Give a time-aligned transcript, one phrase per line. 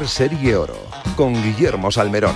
[0.00, 0.78] Serie Oro
[1.16, 2.34] con Guillermo Salmerón.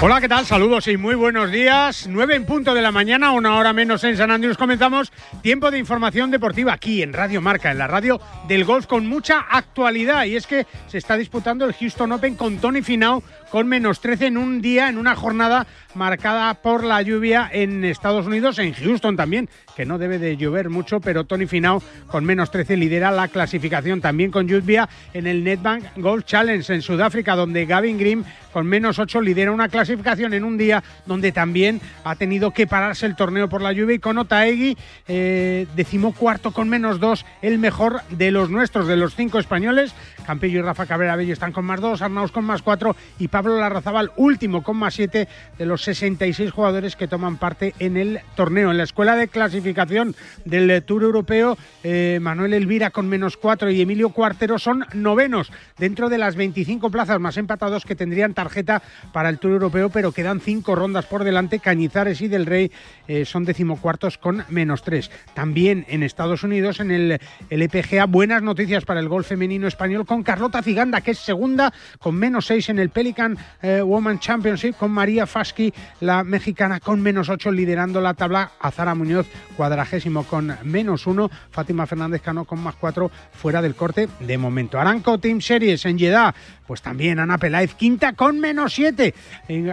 [0.00, 0.46] Hola, ¿qué tal?
[0.46, 2.06] Saludos y muy buenos días.
[2.06, 4.56] 9 en punto de la mañana, una hora menos en San Andrés.
[4.56, 5.12] Comenzamos
[5.42, 9.40] tiempo de información deportiva aquí en Radio Marca, en la radio del golf con mucha
[9.40, 10.24] actualidad.
[10.24, 13.22] Y es que se está disputando el Houston Open con Tony Finau
[13.56, 18.26] con menos 13 en un día, en una jornada marcada por la lluvia en Estados
[18.26, 22.50] Unidos, en Houston también, que no debe de llover mucho, pero Tony Finau con menos
[22.50, 27.64] 13 lidera la clasificación también con lluvia en el Netbank Golf Challenge en Sudáfrica, donde
[27.64, 32.52] Gavin Green con menos 8 lidera una clasificación en un día donde también ha tenido
[32.52, 37.26] que pararse el torneo por la lluvia y con Otaegui eh, decimocuarto con menos 2,
[37.42, 39.94] el mejor de los nuestros, de los cinco españoles.
[40.26, 43.45] Campillo y Rafa Cabrera Bello están con más 2, Arnaus con más 4 y Pablo
[43.54, 48.70] Larrazabal último con más 7 de los 66 jugadores que toman parte en el torneo.
[48.70, 53.80] En la escuela de clasificación del Tour Europeo, eh, Manuel Elvira con menos 4 y
[53.80, 59.28] Emilio Cuartero son novenos dentro de las 25 plazas más empatados que tendrían tarjeta para
[59.28, 61.60] el Tour Europeo, pero quedan cinco rondas por delante.
[61.60, 62.72] Cañizares y Del Rey
[63.06, 65.10] eh, son decimocuartos con menos 3.
[65.34, 67.20] También en Estados Unidos, en el,
[67.50, 67.62] el
[68.08, 72.46] buenas noticias para el golf femenino español con Carlota Ciganda, que es segunda con menos
[72.46, 73.25] 6 en el Pelican
[73.62, 78.52] eh, Woman Championship, con María Fasky, la mexicana, con menos 8 liderando la tabla.
[78.60, 81.30] Azara Muñoz, cuadragésimo con menos 1.
[81.50, 84.78] Fátima Fernández Cano con más 4 fuera del corte de momento.
[84.78, 86.34] Aranco Team Series en Jeddah,
[86.66, 89.14] pues también Ana Peláez, quinta con menos 7.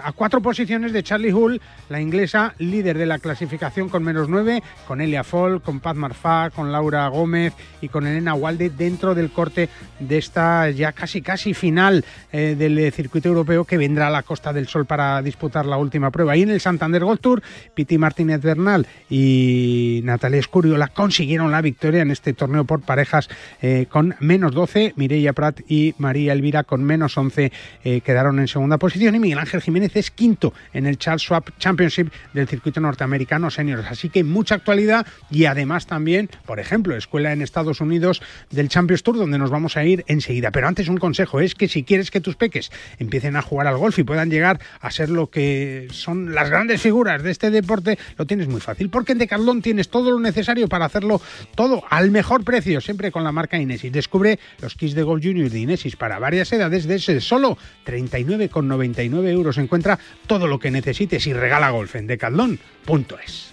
[0.04, 4.64] A cuatro posiciones de Charlie Hull, la inglesa líder de la clasificación con menos 9,
[4.88, 9.32] con Elia Fall, con Paz Marfá, con Laura Gómez y con Elena Walde dentro del
[9.32, 14.24] corte de esta ya casi casi final eh, del circuito europeo que vendrá a la
[14.24, 16.36] Costa del Sol para disputar la última prueba.
[16.36, 17.44] Y en el Santander Gold Tour,
[17.76, 23.30] Piti Martínez Bernal y Natalia Escuriola consiguieron la victoria en este torneo por parejas
[23.62, 24.94] eh, con menos 12.
[24.96, 27.52] Mireia Prat y María Elvira con menos 11
[27.84, 31.44] eh, quedaron en segunda posición y Miguel Ángel Jiménez es quinto en el Charles Schwab
[31.60, 33.86] Championship del circuito norteamericano seniors.
[33.90, 39.04] Así que mucha actualidad y además también, por ejemplo, escuela en Estados Unidos del Champions
[39.04, 40.52] Tour donde nos vamos a ir enseguida.
[40.52, 43.78] Pero antes un consejo es que si quieres que tus peques empiecen a jugar al
[43.78, 47.98] golf y puedan llegar a ser lo que son las grandes figuras de este deporte,
[48.18, 51.22] lo tienes muy fácil porque en Decathlon tienes todo lo necesario para hacerlo
[51.56, 53.92] todo al mejor precio, siempre con la marca Inesis.
[53.92, 59.58] Descubre los kits de Golf Junior de Inesis para varias edades desde solo 39,99 euros.
[59.58, 63.53] Encuentra todo lo que necesites y regala golf en decathlon.es.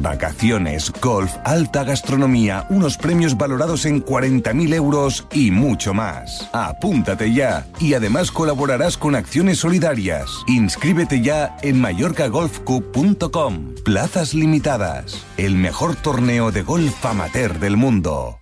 [0.00, 6.48] Vacaciones, golf, alta gastronomía, unos premios valorados en 40.000 euros y mucho más.
[6.52, 10.30] Apúntate ya y además colaborarás con acciones solidarias.
[10.46, 13.74] Inscríbete ya en mallorcagolfcup.com.
[13.84, 15.26] Plazas limitadas.
[15.36, 18.41] El mejor torneo de golf amateur del mundo.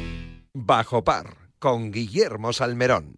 [0.53, 3.15] Bajo par con Guillermo Salmerón.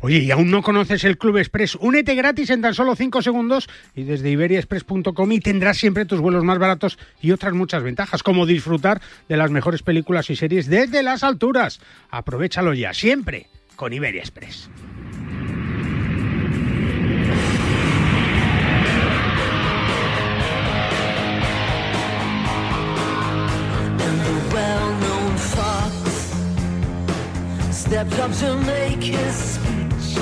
[0.00, 1.74] Oye, ¿y aún no conoces el Club Express?
[1.80, 6.44] Únete gratis en tan solo 5 segundos y desde iberiaexpress.com y tendrás siempre tus vuelos
[6.44, 11.02] más baratos y otras muchas ventajas, como disfrutar de las mejores películas y series desde
[11.02, 11.80] las alturas.
[12.10, 14.70] Aprovechalo ya, siempre con Iberia Express.
[27.86, 30.16] Stepped up to make his speech.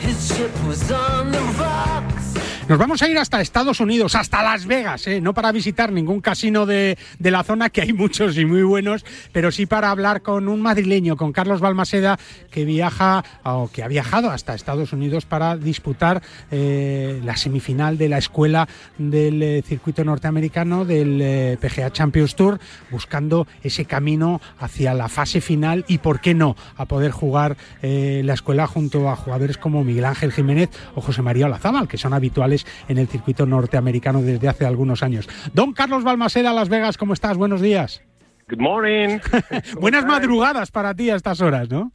[0.00, 2.23] His ship was on the rocks.
[2.66, 5.20] Nos vamos a ir hasta Estados Unidos, hasta Las Vegas, ¿eh?
[5.20, 9.04] no para visitar ningún casino de, de, la zona, que hay muchos y muy buenos,
[9.32, 12.18] pero sí para hablar con un madrileño, con Carlos Balmaseda,
[12.50, 18.08] que viaja o que ha viajado hasta Estados Unidos para disputar eh, la semifinal de
[18.08, 18.66] la escuela
[18.96, 25.84] del eh, circuito norteamericano del PGA Champions Tour, buscando ese camino hacia la fase final
[25.86, 30.32] y, ¿por qué no?, a poder jugar la escuela junto a jugadores como Miguel Ángel
[30.32, 32.53] Jiménez o José María Olazábal, que son habituales
[32.88, 35.28] en el circuito norteamericano desde hace algunos años.
[35.52, 37.36] Don Carlos Balmaseda, Las Vegas, ¿cómo estás?
[37.36, 38.02] Buenos días.
[38.48, 39.18] Good morning.
[39.80, 41.92] Buenas madrugadas para ti a estas horas, ¿no?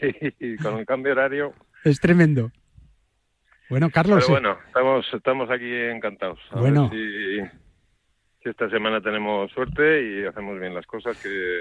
[0.00, 1.52] Sí, con el cambio horario.
[1.84, 2.52] Es tremendo.
[3.68, 4.24] Bueno, Carlos.
[4.26, 6.38] Pero bueno, estamos, estamos aquí encantados.
[6.50, 6.88] A bueno.
[6.90, 7.40] Si,
[8.42, 11.60] si, esta semana tenemos suerte y hacemos bien las cosas, que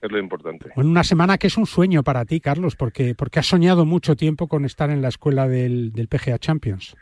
[0.00, 0.70] es lo importante.
[0.74, 4.16] Bueno, una semana que es un sueño para ti, Carlos, porque, porque has soñado mucho
[4.16, 6.96] tiempo con estar en la escuela del, del PGA Champions.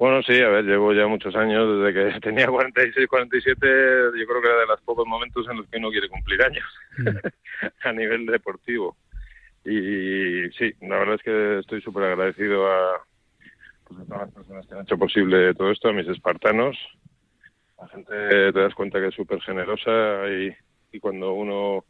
[0.00, 3.66] Bueno, sí, a ver, llevo ya muchos años, desde que tenía 46, 47,
[4.18, 6.64] yo creo que era de los pocos momentos en los que uno quiere cumplir años
[6.96, 7.06] mm.
[7.86, 8.96] a nivel deportivo.
[9.62, 13.04] Y sí, la verdad es que estoy súper agradecido a,
[13.84, 16.78] pues, a todas las personas que han hecho posible todo esto, a mis espartanos.
[17.78, 20.56] La gente te das cuenta que es súper generosa y,
[20.92, 21.84] y cuando uno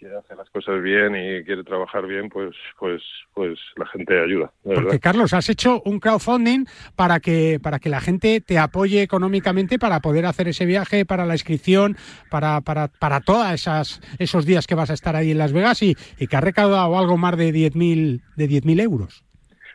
[0.00, 3.02] quiere hacer las cosas bien y quiere trabajar bien, pues, pues,
[3.34, 4.50] pues la gente ayuda.
[4.64, 5.00] Porque verdad.
[5.00, 6.64] Carlos, has hecho un crowdfunding
[6.96, 11.26] para que para que la gente te apoye económicamente para poder hacer ese viaje, para
[11.26, 11.96] la inscripción,
[12.30, 15.82] para para para todas esas esos días que vas a estar ahí en Las Vegas
[15.82, 19.24] y, y que ha recaudado algo más de 10.000 de 10.000 euros.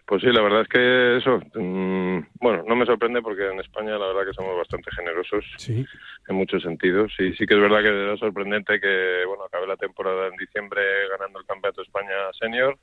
[0.07, 3.97] Pues sí, la verdad es que eso, mmm, bueno, no me sorprende porque en España
[3.97, 5.83] la verdad que somos bastante generosos sí.
[6.27, 7.13] En muchos sentidos.
[7.19, 10.81] Y sí que es verdad que es sorprendente que, bueno, acabé la temporada en diciembre
[11.09, 12.77] ganando el Campeonato de España Senior,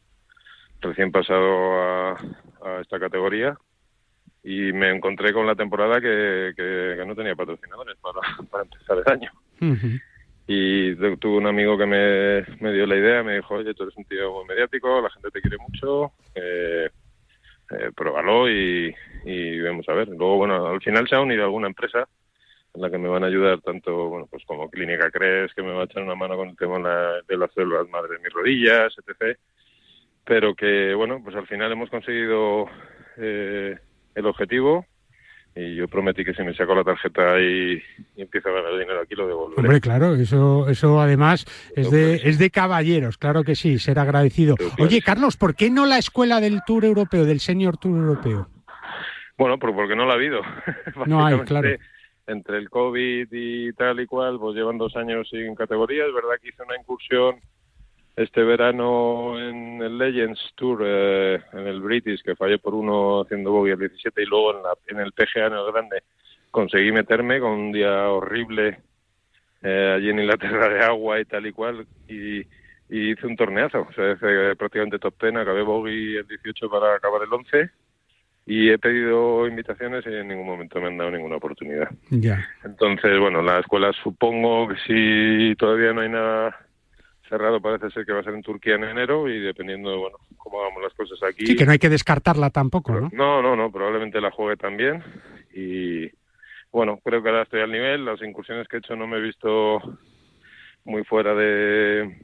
[0.80, 2.10] recién pasado a,
[2.64, 3.56] a esta categoría.
[4.44, 8.98] Y me encontré con la temporada que, que, que no tenía patrocinadores para, para empezar
[8.98, 9.30] el año.
[9.60, 10.02] Uh -huh.
[10.48, 13.96] Y tuve un amigo que me, me dio la idea, me dijo, oye, tú eres
[13.96, 16.90] un tío muy mediático, la gente te quiere mucho, eh,
[17.70, 18.92] eh, pruébalo y,
[19.24, 20.08] y vamos a ver.
[20.08, 22.08] Luego, bueno, al final se ha unido alguna empresa
[22.74, 25.72] en la que me van a ayudar tanto, bueno, pues como Clínica Cres, que me
[25.72, 28.22] va a echar una mano con el tema de, la, de las células madre de
[28.22, 29.38] mis rodillas, etc.
[30.24, 32.66] Pero que, bueno, pues al final hemos conseguido
[33.18, 33.76] eh,
[34.14, 34.86] el objetivo
[35.54, 37.74] y yo prometí que si me saco la tarjeta y,
[38.16, 39.60] y empiezo a ganar dinero aquí lo devolveré.
[39.60, 41.44] Hombre, claro, eso, eso además
[41.76, 44.54] es de, es de caballeros, claro que sí, ser agradecido.
[44.78, 48.48] Oye, Carlos, ¿por qué no la escuela del Tour Europeo, del Senior Tour Europeo?
[49.36, 50.40] Bueno, pues porque no la ha habido.
[51.06, 51.68] no hay, claro.
[52.26, 56.06] Entre el COVID y tal y cual, pues llevan dos años sin categoría.
[56.06, 57.40] Es verdad que hice una incursión
[58.14, 63.52] este verano en el Legends Tour, eh, en el British, que fallé por uno haciendo
[63.52, 66.02] bogey el 17 y luego en, la, en el PGA en el Grande
[66.52, 68.78] conseguí meterme con un día horrible
[69.62, 72.46] eh, allí en Inglaterra de agua y tal y cual y,
[72.90, 77.22] hice un torneazo, o sea, hice prácticamente top 10, acabé bogey el 18 para acabar
[77.22, 77.70] el 11
[78.46, 81.88] y he pedido invitaciones y en ningún momento me han dado ninguna oportunidad.
[82.10, 82.46] Ya.
[82.64, 86.56] Entonces, bueno, la escuela supongo que si todavía no hay nada
[87.32, 90.18] cerrado parece ser que va a ser en Turquía en enero y dependiendo de bueno
[90.36, 93.56] cómo hagamos las cosas aquí sí que no hay que descartarla tampoco no no no
[93.56, 95.02] no probablemente la juegue también
[95.54, 96.10] y
[96.70, 99.22] bueno creo que ahora estoy al nivel las incursiones que he hecho no me he
[99.22, 99.80] visto
[100.84, 102.18] muy fuera de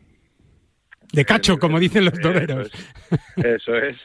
[1.10, 2.70] de cacho como dicen los toreros
[3.36, 3.96] eso es, eso es.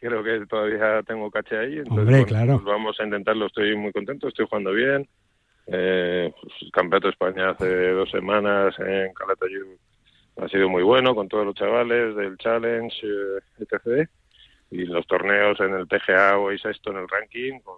[0.00, 2.52] Creo que todavía tengo caché ahí entonces Hombre, bueno, claro.
[2.54, 5.06] pues vamos a intentarlo estoy muy contento estoy jugando bien
[5.66, 9.66] Eh, pues, el Campeonato de España hace dos semanas en Calatayud
[10.40, 14.08] ha sido muy bueno con todos los chavales del Challenge, eh, etc.
[14.70, 17.76] Y los torneos en el TGA o sexto en el ranking, con,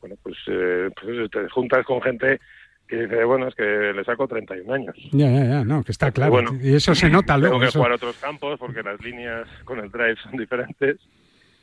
[0.00, 2.40] bueno, pues, eh, pues eso, te juntas con gente
[2.88, 4.96] que dice, bueno, es que le saco 31 años.
[5.12, 6.32] Ya, ya, ya, no, que está claro.
[6.32, 7.56] Bueno, y eso se nota luego.
[7.56, 10.96] Tengo que eso- jugar otros campos porque las líneas con el drive son diferentes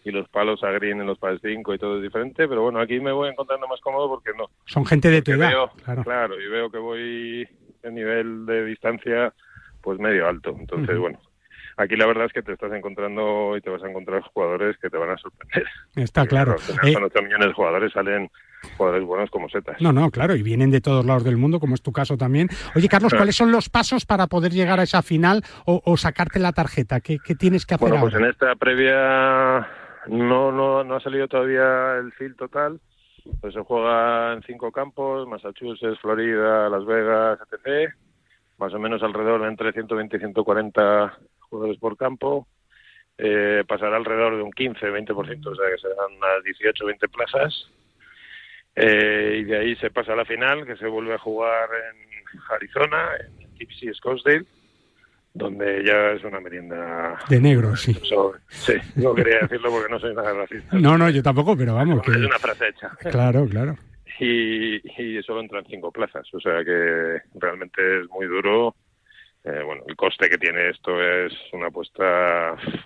[0.07, 2.79] y los palos a green en los pads 5 y todo es diferente, pero bueno,
[2.79, 4.49] aquí me voy encontrando más cómodo porque no.
[4.65, 5.49] Son gente de tu edad.
[5.49, 5.71] veo,
[6.03, 6.39] claro.
[6.39, 7.47] y veo que voy
[7.83, 9.33] a nivel de distancia
[9.81, 10.55] pues medio alto.
[10.59, 11.19] Entonces, bueno,
[11.77, 14.89] aquí la verdad es que te estás encontrando y te vas a encontrar jugadores que
[14.89, 15.65] te van a sorprender.
[15.95, 16.57] Está claro.
[16.57, 18.29] Final, Eh, con 8 millones de jugadores salen
[18.75, 19.79] jugadores buenos como setas.
[19.79, 22.49] No, no, claro, y vienen de todos lados del mundo, como es tu caso también.
[22.75, 23.13] Oye, Carlos.
[23.13, 26.99] ¿cuáles son los pasos para poder llegar a esa final o, o sacarte la tarjeta?
[26.99, 28.25] ¿Qué, qué tienes que hacer Bueno, pues ahora?
[28.25, 29.67] en esta previa
[30.09, 32.79] no, no, no ha salido todavía el field total.
[33.41, 37.93] Pues se juega en cinco campos, Massachusetts, Florida, Las Vegas, etc.
[38.57, 42.47] Más o menos alrededor de entre 120 y 140 jugadores por campo.
[43.17, 47.69] Eh, pasará alrededor de un 15-20%, o sea que serán unas 18-20 plazas.
[48.75, 52.39] Eh, y de ahí se pasa a la final, que se vuelve a jugar en
[52.51, 54.45] Arizona, en Gypsy Scottsdale,
[55.33, 57.93] donde ya es una merienda De negro, sí.
[58.49, 60.77] sí, no quería decirlo porque no soy nada racista.
[60.79, 62.11] No, no, yo tampoco, pero vamos, que...
[62.11, 62.89] Es una frase hecha.
[63.11, 63.75] Claro, claro.
[64.19, 68.75] Y, y solo entran cinco plazas, o sea que realmente es muy duro.
[69.43, 72.81] Eh, bueno, el coste que tiene esto es una apuesta muy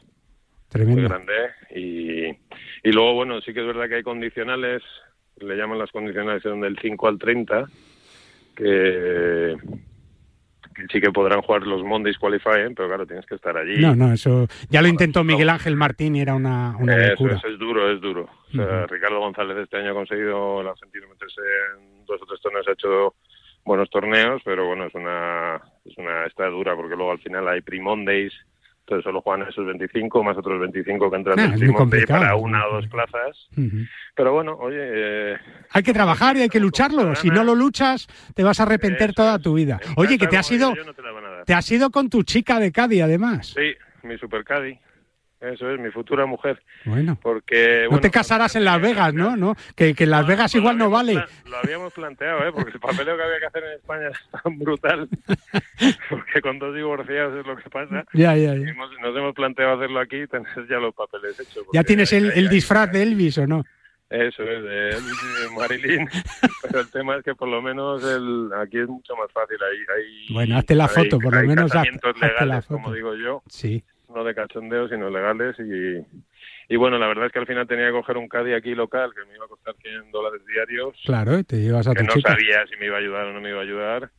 [0.69, 1.07] Tremendo.
[1.09, 1.33] grande.
[1.73, 4.83] Y, y luego, bueno, sí que es verdad que hay condicionales,
[5.37, 7.65] le llaman las condicionales son del 5 al 30,
[8.55, 9.55] que, que
[10.91, 13.79] sí que podrán jugar los Mondays Qualifying, pero claro, tienes que estar allí.
[13.81, 14.47] No, no, eso...
[14.69, 17.35] Ya lo intentó Miguel Ángel Martín y era una, una locura.
[17.35, 18.29] eso es duro, es duro.
[18.49, 18.93] O sea, Ujú.
[18.93, 21.41] Ricardo González este año ha conseguido el argentino meterse
[21.77, 23.15] en dos o tres torneos, ha hecho
[23.63, 27.61] buenos torneos, pero bueno, es una, es una está dura porque luego al final hay
[27.61, 28.33] pre-Mondays,
[28.81, 32.73] entonces solo juegan esos 25 más otros 25 que entran Ah, en para una o
[32.75, 33.47] dos plazas.
[34.15, 35.37] Pero bueno, oye, eh,
[35.71, 37.15] Hay que trabajar y hay que lucharlo.
[37.15, 39.79] Si no lo luchas, te vas a arrepentir toda tu vida.
[39.95, 41.01] Oye, que te has ido, no te
[41.45, 43.53] te has ido con tu chica de Cádiz, además.
[43.55, 43.73] Sí,
[44.03, 44.77] mi super Caddy.
[45.41, 46.61] Eso es, mi futura mujer.
[46.85, 47.17] Bueno.
[47.19, 49.35] Porque, No te casarás en Las Vegas, ¿no?
[49.35, 49.55] ¿No?
[49.75, 51.15] Que, que en Las Vegas igual no vale.
[51.49, 52.51] Lo habíamos planteado, ¿eh?
[52.53, 55.09] porque el papeleo que había que hacer en España es tan brutal,
[56.09, 58.05] porque con dos divorciados es lo que pasa.
[58.13, 58.69] Ya, ya, ya.
[58.69, 61.65] Hemos- nos hemos planteado hacerlo aquí y tener ya los papeles hechos.
[61.73, 63.63] ¿Ya tienes el, disfraz de Elvis o no?
[64.11, 66.09] Eso es, de Elvis y de Marilyn.
[66.63, 69.57] Pero el tema es que por lo menos el, aquí es mucho más fácil.
[69.63, 72.73] Hay, hay, Bueno, hazte la hay- foto, por lo menos haz- hazte la foto.
[72.75, 73.41] como digo yo.
[73.47, 73.83] Sí.
[74.13, 75.55] No de cachondeo, sino legales.
[75.59, 78.75] Y, y bueno, la verdad es que al final tenía que coger un caddy aquí
[78.75, 80.95] local que me iba a costar 100 dólares diarios.
[81.05, 82.31] Claro, y te llevas a que tu no chica.
[82.31, 84.09] sabía si me iba a ayudar o no me iba a ayudar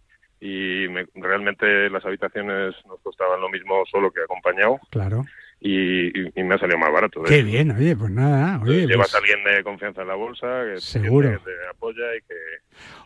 [0.40, 5.24] y me- realmente las habitaciones nos costaban lo mismo solo que acompañado Claro.
[5.60, 7.22] y, y- me ha salido más barato.
[7.22, 7.46] Qué hecho.
[7.46, 8.60] bien, oye, pues nada.
[8.62, 11.30] Oye, Llevas pues- a alguien de confianza en la bolsa que Seguro.
[11.30, 12.34] que te apoya y que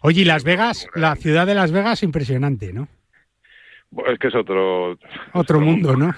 [0.02, 2.88] Oye, y Las Vegas, la ciudad de Las Vegas, impresionante, ¿no?
[3.90, 4.98] bueno, es que es otro
[5.34, 6.12] Otro mundo, ¿no?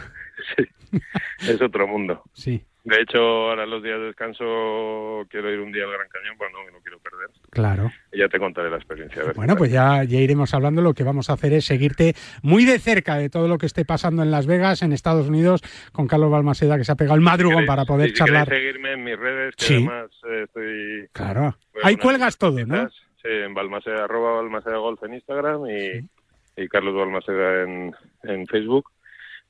[1.40, 2.22] es otro mundo.
[2.32, 6.36] Sí, De hecho, ahora los días de descanso quiero ir un día al Gran Cañón,
[6.38, 7.28] pero no, no quiero perder.
[7.50, 7.90] claro.
[8.12, 9.20] Y ya te contaré la experiencia.
[9.20, 10.80] a ver qué Bueno, pues ya, ya iremos hablando.
[10.80, 13.84] Lo que vamos a hacer es seguirte muy de cerca de todo lo que esté
[13.84, 17.20] pasando en Las Vegas, en Estados Unidos, con Carlos Balmaseda, que se ha pegado el
[17.22, 18.48] madrugón para poder si charlar.
[18.48, 19.74] seguirme en mis redes, que Sí.
[19.74, 21.56] además eh, estoy Claro.
[21.82, 22.88] Ahí cuelgas todo, ¿no?
[22.88, 28.86] Sí, en Balmaseda, arroba Balmaseda Golf en Instagram y, y Carlos Balmaseda en, en Facebook.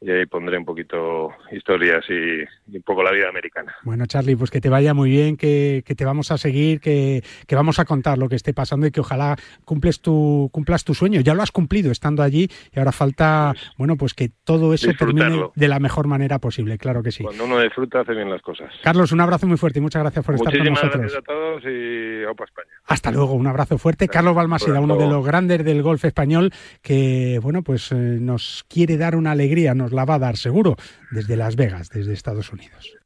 [0.00, 3.74] Y ahí pondré un poquito historias y, y un poco la vida americana.
[3.82, 7.22] Bueno, Charlie, pues que te vaya muy bien, que, que te vamos a seguir, que,
[7.46, 10.94] que vamos a contar lo que esté pasando y que ojalá cumples tu, cumplas tu
[10.94, 11.20] sueño.
[11.20, 15.50] Ya lo has cumplido estando allí y ahora falta, bueno, pues que todo eso termine
[15.54, 17.24] de la mejor manera posible, claro que sí.
[17.24, 18.70] Cuando uno disfruta, hace bien las cosas.
[18.84, 21.00] Carlos, un abrazo muy fuerte y muchas gracias por estar con nosotros.
[21.00, 22.70] gracias a todos y opa España.
[22.86, 24.08] Hasta luego, un abrazo fuerte.
[24.08, 26.52] Carlos Balmaseda, uno de los grandes del golf español,
[26.82, 30.76] que bueno, pues eh, nos quiere dar una alegría, nos la va a dar seguro,
[31.10, 32.98] desde Las Vegas, desde Estados Unidos.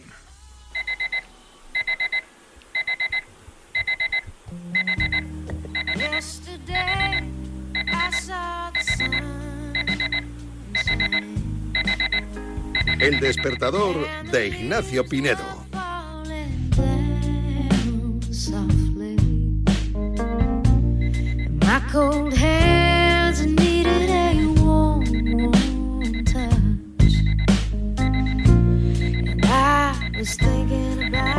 [13.09, 15.43] El despertador de Ignacio Pinedo.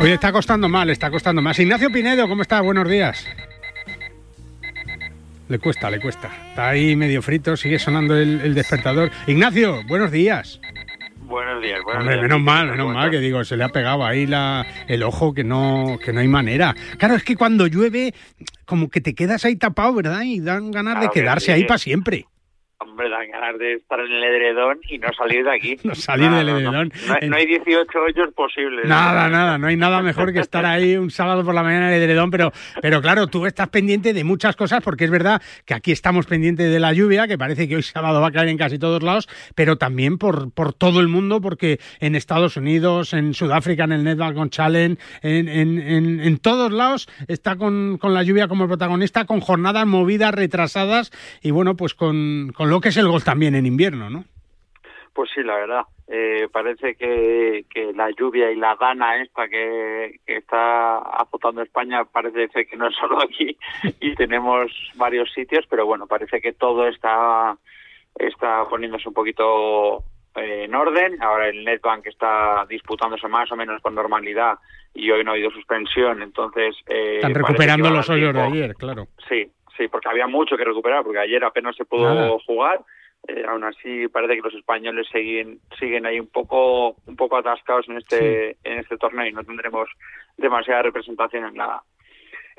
[0.00, 1.56] Oye, está costando mal, está costando más.
[1.60, 2.60] Ignacio Pinedo, ¿cómo está?
[2.62, 3.24] Buenos días.
[5.48, 6.32] Le cuesta, le cuesta.
[6.48, 9.12] Está ahí medio frito, sigue sonando el, el despertador.
[9.28, 10.60] Ignacio, buenos días.
[11.30, 12.22] Buenos días, buenos Hombre, días.
[12.24, 15.32] menos mal, ¿Qué menos mal, que digo, se le ha pegado ahí la, el ojo
[15.32, 16.74] que no, que no hay manera.
[16.98, 18.12] Claro, es que cuando llueve,
[18.64, 20.22] como que te quedas ahí tapado, ¿verdad?
[20.22, 21.52] Y dan ganas de quedarse sí.
[21.52, 22.26] ahí para siempre.
[23.00, 25.76] Hombre, dan ganas de estar en el edredón y no salir de aquí.
[25.90, 26.92] No salir del edredón.
[27.28, 28.86] No hay 18 hoyos posibles.
[28.86, 31.94] Nada, nada, no hay nada mejor que estar ahí un sábado por la mañana en
[31.94, 32.52] el edredón, pero,
[32.82, 36.70] pero claro, tú estás pendiente de muchas cosas porque es verdad que aquí estamos pendientes
[36.70, 39.28] de la lluvia, que parece que hoy sábado va a caer en casi todos lados,
[39.54, 44.04] pero también por, por todo el mundo, porque en Estados Unidos, en Sudáfrica, en el
[44.04, 49.24] Netball Challenge, en, en, en, en todos lados está con, con la lluvia como protagonista,
[49.24, 51.10] con jornadas movidas, retrasadas
[51.42, 54.24] y bueno, pues con, con lo que es el golf también en invierno, ¿no?
[55.12, 55.82] Pues sí, la verdad.
[56.06, 62.04] Eh, parece que, que la lluvia y la gana esta que, que está azotando España
[62.04, 63.56] parece ser que no es solo aquí
[64.00, 67.56] y tenemos varios sitios, pero bueno, parece que todo está,
[68.16, 69.98] está poniéndose un poquito
[70.34, 71.22] eh, en orden.
[71.22, 74.58] Ahora el Netbank está disputándose más o menos con normalidad
[74.94, 76.74] y hoy no ha habido suspensión, entonces...
[76.88, 79.06] eh, Están recuperando los hoyos de ayer, claro.
[79.28, 79.48] Sí,
[79.80, 82.30] sí, porque había mucho que recuperar, porque ayer apenas se pudo Nada.
[82.46, 82.80] jugar.
[83.28, 87.86] Eh, aún así parece que los españoles siguen siguen ahí un poco un poco atascados
[87.88, 89.90] en este en este torneo y no tendremos
[90.38, 91.82] demasiada representación en la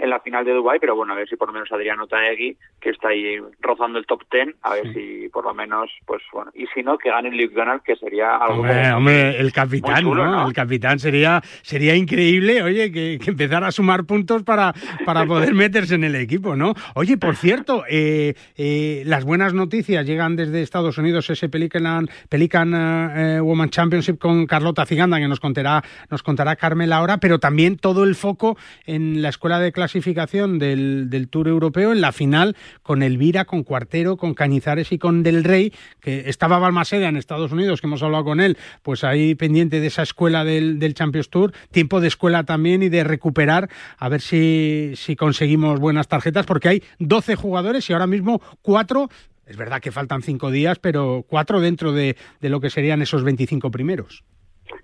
[0.02, 2.58] en la final de Dubai, pero bueno, a ver si por lo menos Adriano Taegui,
[2.80, 6.52] que está ahí rozando el top 10, a ver si por lo menos, pues bueno,
[6.56, 9.54] y si no, que gane el Luke Donald, que sería algo Hombre, como- hombre, el
[9.54, 10.32] capitán, chulo, ¿no?
[10.32, 10.48] ¿no?
[10.48, 14.74] El capitán sería, sería increíble, oye, que, que empezara a sumar puntos para,
[15.06, 16.74] para poder meterse en el equipo, ¿no?
[16.96, 22.74] Oye, por cierto, eh, eh, las buenas noticias llegan desde Estados Unidos, ese Pelican, Pelican
[22.76, 27.78] eh, Woman Championship con Carlota Ciganda, que nos contará, nos contará Carmel ahora, pero también
[27.78, 33.04] todo el foco en la escuela de clasificación del, Tour Europeo, en la final con
[33.04, 37.82] Elvira, con Cuartero, con Cañizares y con Del Rey, que estaba Balmaseda en Estados Unidos,
[37.82, 42.00] que hemos hablado con él, pues ahí pendiente de esa escuela del, Champions Tour, tiempo
[42.00, 46.84] de escuela también y de recuperar, a ver si, si conseguimos buenas tarjetas, porque hay
[47.00, 49.10] 12 jugadores y ahora mismo cuatro.
[49.46, 53.24] Es verdad que faltan cinco días, pero cuatro dentro de, de lo que serían esos
[53.24, 54.24] 25 primeros.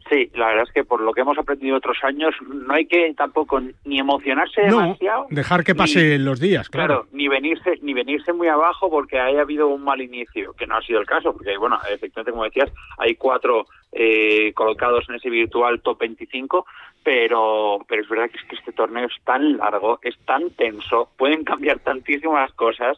[0.09, 3.13] Sí, la verdad es que por lo que hemos aprendido otros años, no hay que
[3.15, 5.27] tampoco ni emocionarse No, demasiado.
[5.29, 7.01] dejar que ni- pasen los días, claro.
[7.01, 10.77] Claro, ni venirse ni venirse muy abajo porque haya habido un mal inicio, que no
[10.77, 15.29] ha sido el caso, porque bueno, efectivamente como decías, hay cuatro eh, colocados en ese
[15.29, 16.65] virtual top 25,
[17.03, 21.09] pero pero es verdad que es que este torneo es tan largo, es tan tenso,
[21.17, 22.97] pueden cambiar tantísimas cosas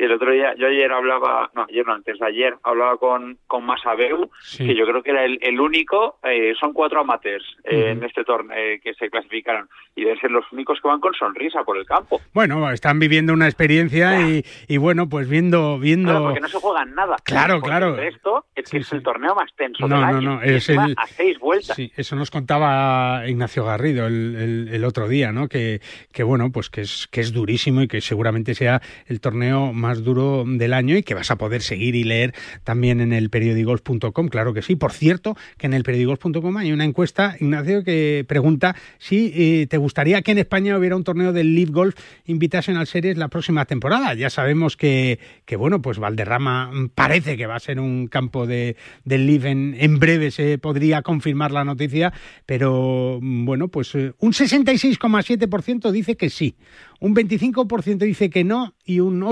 [0.00, 3.36] que el otro día, yo ayer hablaba, no, ayer no, antes de ayer, hablaba con,
[3.46, 4.66] con Masabeu, Sí.
[4.66, 8.24] que yo creo que era el, el único, eh, son cuatro amateurs eh, en este
[8.24, 11.76] torneo eh, que se clasificaron, y deben ser los únicos que van con sonrisa por
[11.76, 12.18] el campo.
[12.32, 16.08] Bueno, están viviendo una experiencia y, y bueno, pues viendo, viendo.
[16.12, 17.16] Claro, porque no se juegan nada.
[17.24, 17.88] Claro, claro.
[17.90, 20.40] el resto es que Sí, es el torneo más tenso No, del no, año.
[20.40, 21.76] no, y es el- a seis vueltas.
[21.76, 25.48] Sí, eso nos contaba Ignacio Garrido el, el- el otro día, ¿no?
[25.48, 25.80] Que,
[26.12, 29.89] que bueno, pues que es, que es durísimo y que seguramente sea el torneo más
[29.98, 34.28] duro del año y que vas a poder seguir y leer también en el periodigolf.com,
[34.28, 34.76] claro que sí.
[34.76, 39.76] Por cierto, que en el periodigolf.com hay una encuesta, Ignacio, que pregunta si eh, te
[39.76, 41.94] gustaría que en España hubiera un torneo del Live Golf
[42.26, 44.14] Invitational Series la próxima temporada.
[44.14, 48.76] Ya sabemos que, que bueno, pues Valderrama parece que va a ser un campo de,
[49.04, 52.12] del Live en, en breve, se podría confirmar la noticia,
[52.46, 56.56] pero bueno, pues eh, un 66,7% dice que sí,
[57.00, 59.22] un 25% dice que no y un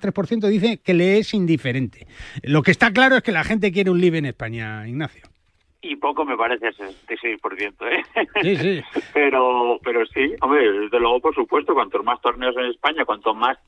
[0.00, 2.06] 8,3% dice que le es indiferente.
[2.42, 5.22] Lo que está claro es que la gente quiere un Live en España, Ignacio.
[5.86, 8.02] Y poco me parece ese 66%, ¿eh?
[8.40, 8.82] Sí, sí.
[9.12, 13.58] Pero, pero sí, hombre, desde luego, por supuesto, cuantos más torneos en España, cuanto más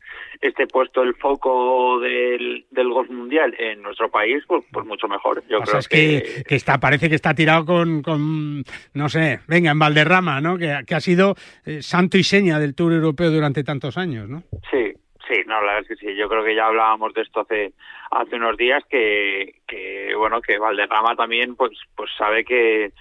[0.41, 5.45] esté puesto el foco del, del golf mundial en nuestro país, pues, pues mucho mejor.
[5.49, 9.09] Yo O creo sea, es que, que está, parece que está tirado con, con, no
[9.09, 10.57] sé, venga, en Valderrama, ¿no?
[10.57, 11.35] Que, que ha sido
[11.67, 14.43] eh, santo y seña del Tour Europeo durante tantos años, ¿no?
[14.71, 14.95] Sí,
[15.29, 16.15] sí, no, la verdad es que sí.
[16.17, 17.73] Yo creo que ya hablábamos de esto hace
[18.11, 22.93] hace unos días que, que bueno, que Valderrama también pues pues sabe que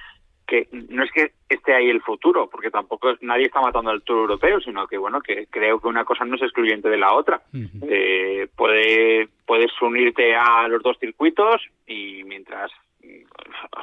[0.48, 4.04] que no es que esté ahí el futuro, porque tampoco es- nadie está matando al
[4.04, 7.14] Tour Europeo, sino que bueno, que creo que una cosa no es excluyente de la
[7.14, 7.42] otra.
[7.90, 12.72] Eh, puede, puedes unirte a los dos circuitos y mientras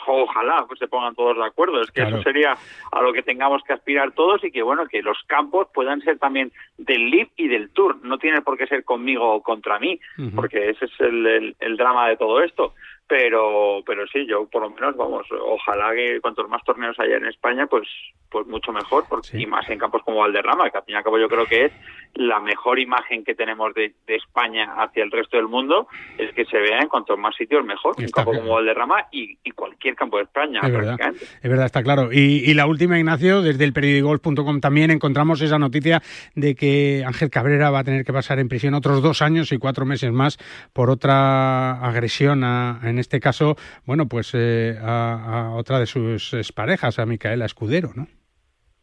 [0.06, 1.80] ojalá pues se pongan todos de acuerdo.
[1.80, 2.16] Es que Claro.
[2.16, 2.56] eso sería
[2.90, 6.18] a lo que tengamos que aspirar todos y que bueno que los campos puedan ser
[6.18, 7.98] también del LIB y del Tour.
[8.04, 9.98] No tiene por qué ser conmigo o contra mí
[10.34, 12.74] porque ese es el, el- el drama de todo esto
[13.06, 17.26] pero pero sí yo por lo menos vamos ojalá que cuantos más torneos haya en
[17.26, 17.86] España pues
[18.30, 21.04] pues mucho mejor porque, y más en campos como Valderrama que al fin y al
[21.04, 21.72] cabo yo creo que es
[22.14, 25.88] la mejor imagen que tenemos de, de España hacia el resto del mundo
[26.18, 28.44] es que se vea en cuantos más sitios mejor un Está campo claro.
[28.44, 30.98] como Valderrama y, y cualquier campo de España Es verdad,
[31.42, 32.12] es verdad, está claro.
[32.12, 36.02] Y, y la última, Ignacio, desde el periodicogolf.com también encontramos esa noticia
[36.34, 39.58] de que Ángel Cabrera va a tener que pasar en prisión otros dos años y
[39.58, 40.38] cuatro meses más
[40.72, 46.32] por otra agresión, a, en este caso, bueno, pues eh, a, a otra de sus
[46.34, 48.06] exparejas, a Micaela Escudero, ¿no?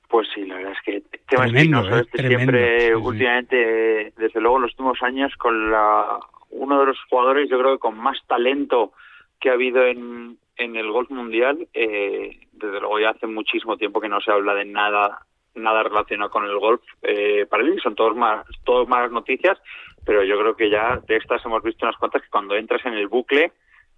[0.09, 2.01] Pues sí, la verdad es que tema Tremendo, espinoso ¿eh?
[2.01, 2.93] este Tremendo, siempre sí, sí.
[2.93, 6.19] últimamente, desde luego en los últimos años, con la
[6.51, 8.91] uno de los jugadores yo creo que con más talento
[9.39, 14.01] que ha habido en, en el golf mundial, eh, desde luego ya hace muchísimo tiempo
[14.01, 17.95] que no se habla de nada nada relacionado con el golf eh, para él, son
[17.95, 19.57] todos más todos malas noticias,
[20.05, 22.93] pero yo creo que ya de estas hemos visto unas cuantas que cuando entras en
[22.93, 23.51] el bucle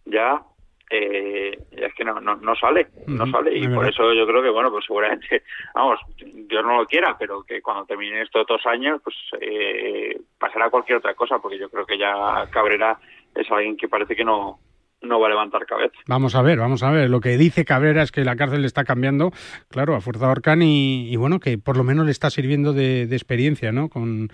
[0.05, 0.41] ya
[0.89, 3.89] eh, es que no, no, no sale, no sale y por verdad.
[3.91, 7.85] eso yo creo que bueno pues seguramente vamos Dios no lo quiera pero que cuando
[7.85, 12.45] termine estos dos años pues eh, pasará cualquier otra cosa porque yo creo que ya
[12.51, 12.99] Cabrera
[13.33, 14.59] es alguien que parece que no
[15.01, 17.09] no va a levantar cabeza Vamos a ver, vamos a ver.
[17.09, 19.31] Lo que dice Cabrera es que la cárcel le está cambiando,
[19.69, 22.71] claro, a fuerza de Orcán y, y bueno, que por lo menos le está sirviendo
[22.71, 23.89] de, de experiencia, ¿no?
[23.89, 24.29] Con,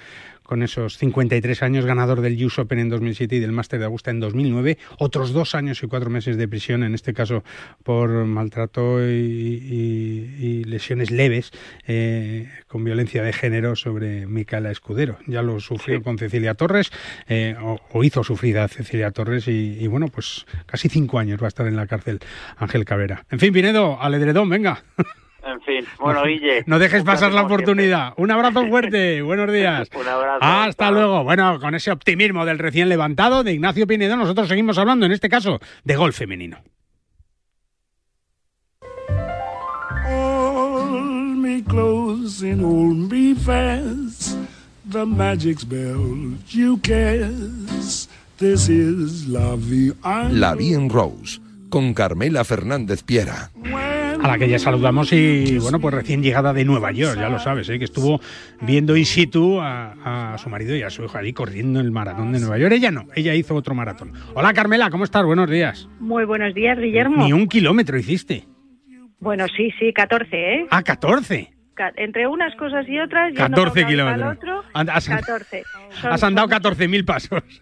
[0.48, 4.10] con esos 53 años, ganador del US Open en 2007 y del Máster de Augusta
[4.10, 7.44] en 2009, otros dos años y cuatro meses de prisión, en este caso
[7.84, 11.52] por maltrato y, y- y lesiones leves
[11.86, 15.20] eh, con violencia de género sobre Micaela Escudero.
[15.28, 16.90] Ya lo sufrió con Cecilia Torres,
[17.28, 21.40] eh, o, o hizo sufrir a Cecilia Torres y, y bueno, pues casi cinco años
[21.42, 22.20] va a estar en la cárcel
[22.58, 23.26] Ángel Cabrera.
[23.30, 24.84] En fin, Pinedo, al edredón, venga.
[25.48, 28.14] en fin bueno Guille No dejes pasar la oportunidad.
[28.18, 29.22] Un abrazo fuerte.
[29.22, 29.90] Buenos días.
[29.94, 30.40] Un abrazo.
[30.42, 31.24] Hasta luego.
[31.24, 35.30] Bueno, con ese optimismo del recién levantado de Ignacio Pinedo, nosotros seguimos hablando, en este
[35.30, 36.58] caso, de golf femenino.
[40.06, 44.38] Hold me close and hold me fast.
[44.90, 48.10] The magic spell you cast.
[48.38, 49.94] This is la vie.
[50.06, 53.50] en La Bien Rose, con Carmela Fernández Piera.
[54.28, 57.40] A la que ya saludamos y, bueno, pues recién llegada de Nueva York, ya lo
[57.40, 57.80] sabes, ¿eh?
[57.80, 58.20] que estuvo
[58.60, 62.34] viendo in situ a, a su marido y a su hijo ahí corriendo el maratón
[62.34, 62.74] de Nueva York.
[62.74, 64.12] Ella no, ella hizo otro maratón.
[64.34, 65.24] Hola Carmela, ¿cómo estás?
[65.24, 65.88] Buenos días.
[66.02, 67.26] Muy buenos días, Guillermo.
[67.26, 68.44] Ni un kilómetro hiciste.
[69.20, 70.66] Bueno, sí, sí, 14, ¿eh?
[70.70, 71.57] Ah, 14.
[71.96, 74.38] Entre unas cosas y otras, yendo 14 por un lado y kilómetros.
[74.38, 75.64] otro, has- 14.
[76.02, 77.44] Son- Has andado 14.000 pasos.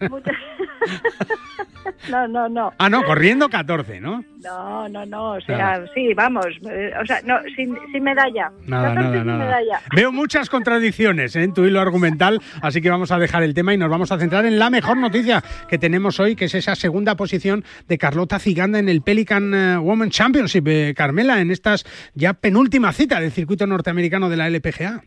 [2.10, 2.72] No, no, no.
[2.78, 4.24] Ah, no, corriendo 14, ¿no?
[4.42, 8.50] No, no, no, o sea, sí, vamos, eh, o sea, no, sin, sin medalla.
[8.66, 9.44] Nada, 14 nada, sin nada.
[9.44, 9.80] medalla.
[9.94, 11.42] Veo muchas contradicciones ¿eh?
[11.44, 14.18] en tu hilo argumental, así que vamos a dejar el tema y nos vamos a
[14.18, 18.38] centrar en la mejor noticia que tenemos hoy, que es esa segunda posición de Carlota
[18.40, 23.30] Ciganda en el Pelican eh, Women's Championship, eh, Carmela, en estas ya penúltima cita del
[23.32, 25.02] circuito norteamericano de la LPGA.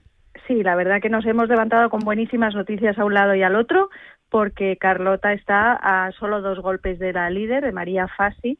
[0.47, 3.55] Sí, la verdad que nos hemos levantado con buenísimas noticias a un lado y al
[3.55, 3.89] otro,
[4.29, 8.57] porque Carlota está a solo dos golpes de la líder, de María Fassi,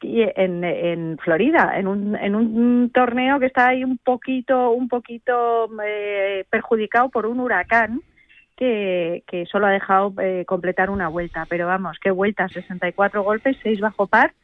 [0.00, 5.68] en, en Florida, en un, en un torneo que está ahí un poquito, un poquito
[5.84, 8.00] eh, perjudicado por un huracán
[8.56, 11.46] que, que solo ha dejado eh, completar una vuelta.
[11.48, 14.34] Pero vamos, qué vuelta, 64 golpes, 6 bajo par.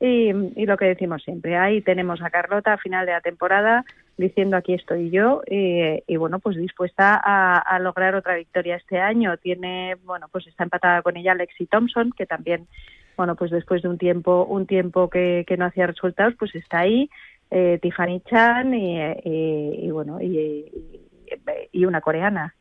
[0.00, 3.84] Y, lo que decimos siempre, ahí tenemos a Carlota a final de la temporada
[4.16, 9.36] diciendo aquí estoy yo y bueno pues dispuesta a, lograr otra victoria este año.
[9.38, 12.66] Tiene bueno pues está empatada con ella Lexi Thompson que también
[13.16, 17.08] bueno pues después de un tiempo un tiempo que, no hacía resultados pues está ahí
[17.50, 20.70] eh, Tiffany Chan y, y- bueno y,
[21.84, 22.54] una coreana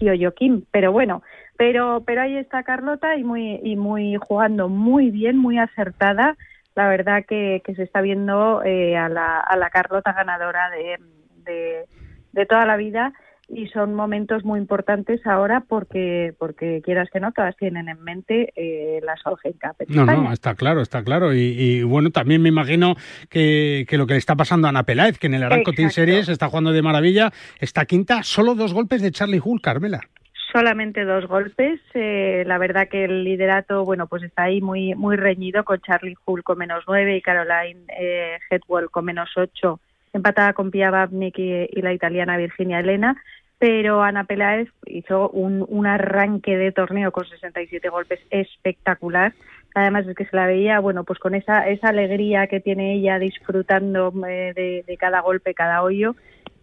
[0.00, 0.62] Hyo Yo Kim.
[0.70, 1.22] Pero bueno
[1.56, 6.36] pero pero ahí está Carlota y muy y muy jugando muy bien muy acertada
[6.78, 10.96] la verdad que, que se está viendo eh, a, la, a la Carlota ganadora de,
[11.44, 11.84] de,
[12.32, 13.12] de toda la vida
[13.48, 18.52] y son momentos muy importantes ahora porque porque quieras que no todas tienen en mente
[18.54, 20.22] eh, la Solheim Cup No, España.
[20.22, 21.34] no, está claro, está claro.
[21.34, 22.94] Y, y, bueno, también me imagino
[23.28, 25.90] que, que lo que le está pasando a Ana Peláez, que en el Aranco Team.
[25.90, 30.02] Series está jugando de maravilla, está quinta, solo dos golpes de Charlie Hull, Carmela.
[30.52, 31.80] Solamente dos golpes.
[31.94, 36.16] Eh, la verdad que el liderato, bueno, pues está ahí muy muy reñido con Charlie
[36.24, 39.80] Hull con menos nueve y Caroline eh, Headwell con menos ocho,
[40.12, 43.22] empatada con Pia Babnik y, la italiana Virginia Elena.
[43.58, 49.34] Pero Ana Peláez hizo un, arranque de torneo con 67 golpes espectacular.
[49.74, 53.18] Además es que se la veía, bueno, pues con esa, esa alegría que tiene ella
[53.18, 56.14] disfrutando eh, de, de cada golpe, cada hoyo.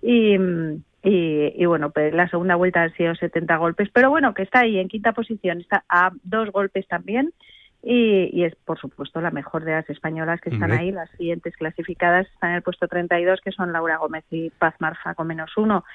[0.01, 4.33] Y, mm, y, y bueno, pues la segunda vuelta han sido 70 golpes, pero bueno,
[4.33, 7.31] que está ahí en quinta posición, está a dos golpes también
[7.83, 11.55] y, y es por supuesto la mejor de las españolas que están ahí, las siguientes
[11.55, 15.55] clasificadas están en el puesto 32 que son Laura Gómez y Paz Marfa con menos
[15.55, 15.85] uno.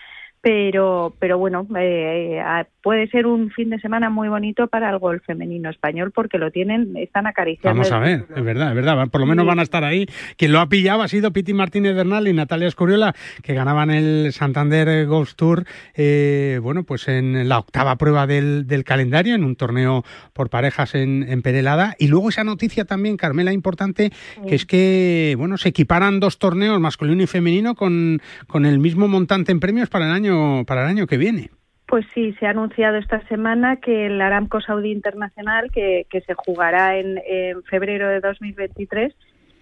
[0.42, 4.98] Pero, pero bueno, eh, eh, puede ser un fin de semana muy bonito para el
[4.98, 7.82] golf femenino español porque lo tienen, están acariciando.
[7.82, 9.08] Vamos a ver, es verdad, es verdad.
[9.10, 9.48] Por lo menos Sí.
[9.48, 10.06] van a estar ahí.
[10.38, 14.32] Quien lo ha pillado ha sido Piti Martínez Bernal y Natalia Escuriola, que ganaban el
[14.32, 19.56] Santander Golf Tour, eh, bueno, pues en la octava prueba del, del calendario, en un
[19.56, 21.96] torneo por parejas en, en Perelada.
[21.98, 24.10] Y luego esa noticia también, Carmela, importante,
[24.48, 29.06] que es que, bueno, se equiparan dos torneos, masculino y femenino, con, con el mismo
[29.06, 30.29] montante en premios para el año,
[30.66, 31.50] para el año que viene.
[31.86, 36.34] Pues sí, se ha anunciado esta semana que el Aramco Saudí Internacional, que, que se
[36.34, 39.12] jugará en, en febrero de 2023,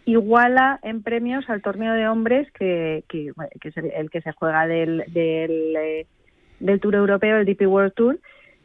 [0.05, 4.67] iguala en premios al torneo de hombres, que, que, es el, el que se juega
[4.67, 6.07] del, del, eh,
[6.61, 8.19] del Tour Europeo, el DP World Tour,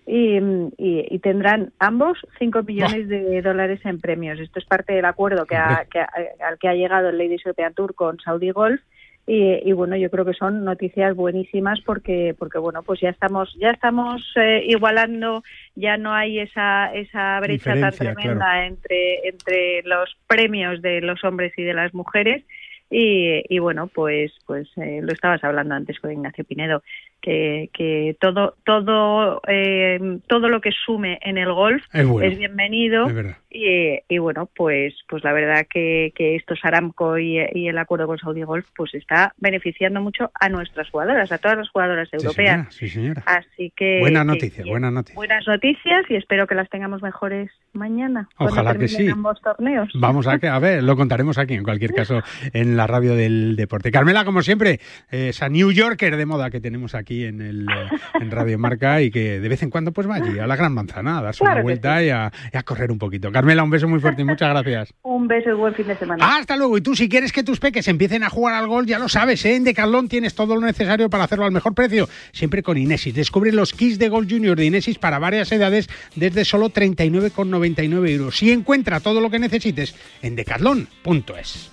[0.06, 0.36] y,
[0.78, 4.40] y- y tendrán ambos 5 millones de dólares en premios.
[4.40, 6.10] Esto es parte del acuerdo que ha- que ha-
[6.46, 8.82] al que ha llegado el Ladies European Tour con Saudi Golf
[9.26, 13.56] y, y, bueno yo creo que son noticias buenísimas porque porque bueno pues ya estamos
[13.58, 15.44] ya estamos eh, igualando
[15.76, 18.68] ya no hay esa esa brecha tan tremenda claro.
[18.68, 22.44] entre entre los premios de los hombres y de las mujeres
[22.90, 26.84] y, y bueno pues pues eh, lo estabas hablando antes con Ignacio Pinedo
[27.24, 32.38] que, que todo todo eh, todo lo que sume en el golf Es bueno.
[32.38, 37.68] bienvenido Es y, y bueno, pues pues la verdad que, que estos Aramco y, y
[37.70, 41.70] el acuerdo con Saudi Golf pues está beneficiando mucho a nuestras jugadoras, a todas las
[41.70, 42.56] jugadoras Sí, europeas.
[42.56, 43.24] señora, sí, señora.
[43.26, 45.16] Así que Buena que- noticia, que- buena noticia.
[45.16, 48.28] buenas noticias y espero que las tengamos mejores mañana.
[48.38, 49.08] Ojalá que sí.
[49.08, 49.90] ambos torneos.
[49.94, 52.22] Vamos a, que, a ver, lo contaremos aquí, en cualquier caso,
[52.54, 53.92] en la radio del deporte.
[53.92, 54.80] Carmela, como siempre,
[55.12, 59.02] eh, esa New Yorker de moda que tenemos aquí en, el, eh, en Radio Marca
[59.02, 61.40] y que de vez en cuando pues va allí a la Gran Manzana a darse
[61.40, 63.32] Claro una vuelta y, a, y a correr un poquito.
[63.32, 64.94] Carmela, un beso muy fuerte y muchas gracias.
[65.04, 66.38] Un beso y buen fin de semana.
[66.38, 66.78] Hasta luego.
[66.78, 69.46] Y tú, si quieres que tus peques empiecen a jugar al golf, ya lo sabes,
[69.46, 69.56] ¿eh?
[69.56, 72.08] en Decathlon tienes todo lo necesario para hacerlo al mejor precio.
[72.32, 73.14] Siempre con Inesis.
[73.14, 78.42] Descubre los kits de Golf Junior de Inesis para varias edades desde solo 39,99 euros.
[78.42, 81.72] Y encuentra todo lo que necesites en decathlon.es.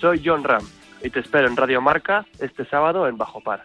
[0.00, 0.62] Soy John Ram
[1.02, 3.62] y te espero en Radio Marca este sábado en Bajo Par.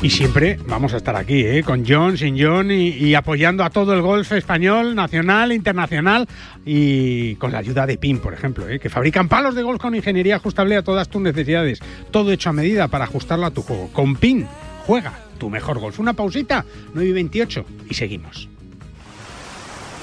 [0.00, 1.64] Y siempre vamos a estar aquí, ¿eh?
[1.64, 6.28] con John, sin John y, apoyando a todo el golf español, nacional, internacional
[6.64, 8.78] y con la ayuda de PIN, por ejemplo, ¿eh?
[8.78, 11.80] que fabrican palos de golf con ingeniería ajustable a todas tus necesidades.
[12.12, 13.88] Todo hecho a medida para ajustarlo a tu juego.
[13.92, 14.46] Con PIN,
[14.86, 15.98] juega tu mejor golf.
[15.98, 18.48] Una pausita, 9 y 28 y seguimos.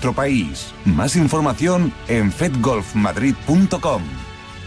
[0.00, 0.72] país.
[0.84, 4.02] Más información en fedgolfmadrid.com.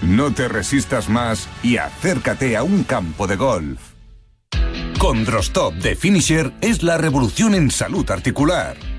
[0.01, 3.79] No te resistas más y acércate a un campo de golf.
[4.99, 8.92] Con Drostop de Finisher es la revolución en salud articular.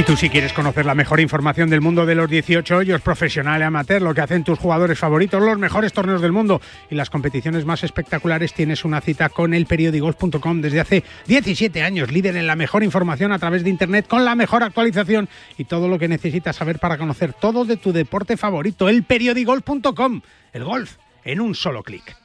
[0.00, 3.60] Y tú si quieres conocer la mejor información del mundo de los 18 hoyos, profesional
[3.60, 7.10] y amateur, lo que hacen tus jugadores favoritos, los mejores torneos del mundo y las
[7.10, 12.56] competiciones más espectaculares, tienes una cita con el desde hace 17 años, líder en la
[12.56, 16.56] mejor información a través de Internet, con la mejor actualización y todo lo que necesitas
[16.56, 20.22] saber para conocer todo de tu deporte favorito, el periodigolf.com,
[20.54, 22.16] el golf en un solo clic.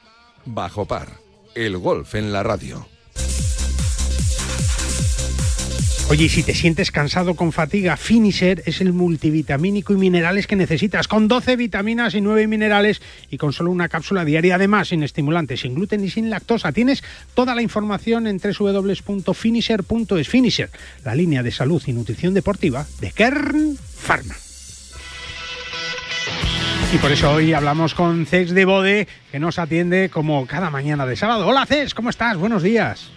[0.46, 1.08] Bajo par,
[1.54, 2.86] el golf en la radio.
[6.08, 10.54] Oye, y si te sientes cansado con fatiga, Finisher es el multivitamínico y minerales que
[10.54, 15.02] necesitas, con 12 vitaminas y 9 minerales y con solo una cápsula diaria, además sin
[15.02, 16.70] estimulantes, sin gluten y sin lactosa.
[16.70, 17.02] Tienes
[17.34, 20.28] toda la información en www.finisher.es.
[20.28, 20.70] Finisher,
[21.04, 24.36] la línea de salud y nutrición deportiva de Kern Pharma.
[26.94, 31.04] Y por eso hoy hablamos con Cex de Bode, que nos atiende como cada mañana
[31.04, 31.48] de sábado.
[31.48, 32.36] Hola Cex, ¿cómo estás?
[32.36, 33.10] Buenos días.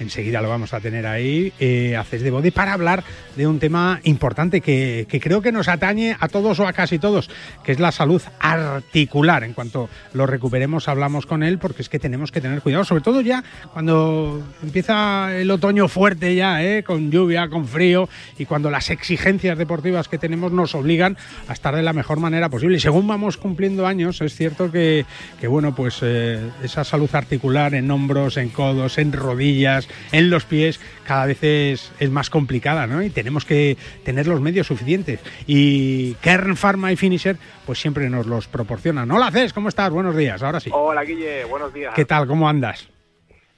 [0.00, 3.02] Enseguida lo vamos a tener ahí, eh, a Cés de Bode, para hablar
[3.36, 7.30] de un tema importante que, creo que nos atañe a todos o a casi todos,
[7.64, 9.44] que es la salud articular.
[9.44, 13.02] En cuanto lo recuperemos, hablamos con él, porque es que tenemos que tener cuidado, sobre
[13.02, 16.82] todo ya cuando empieza el otoño fuerte ya, ¿eh?
[16.82, 18.08] con lluvia, con frío,
[18.38, 21.16] y cuando las exigencias deportivas que tenemos nos obligan
[21.48, 22.76] a estar de la mejor manera posible.
[22.76, 25.06] Y según vamos cumpliendo años, es cierto que,
[25.40, 30.44] que bueno, pues eh, esa salud articular en hombros, en codos, en rodillas, en los
[30.44, 33.02] pies cada vez es, es, más complicada, ¿no?
[33.02, 35.20] Y tenemos que tener los medios suficientes.
[35.46, 39.10] Y Kern Pharma y Finisher, pues siempre nos los proporcionan.
[39.10, 39.90] Hola, Cés, ¿cómo estás?
[39.90, 40.70] Buenos días, ahora sí.
[40.72, 41.94] Hola, Guille, buenos días.
[41.94, 42.26] ¿Qué tal?
[42.26, 42.88] ¿Cómo andas?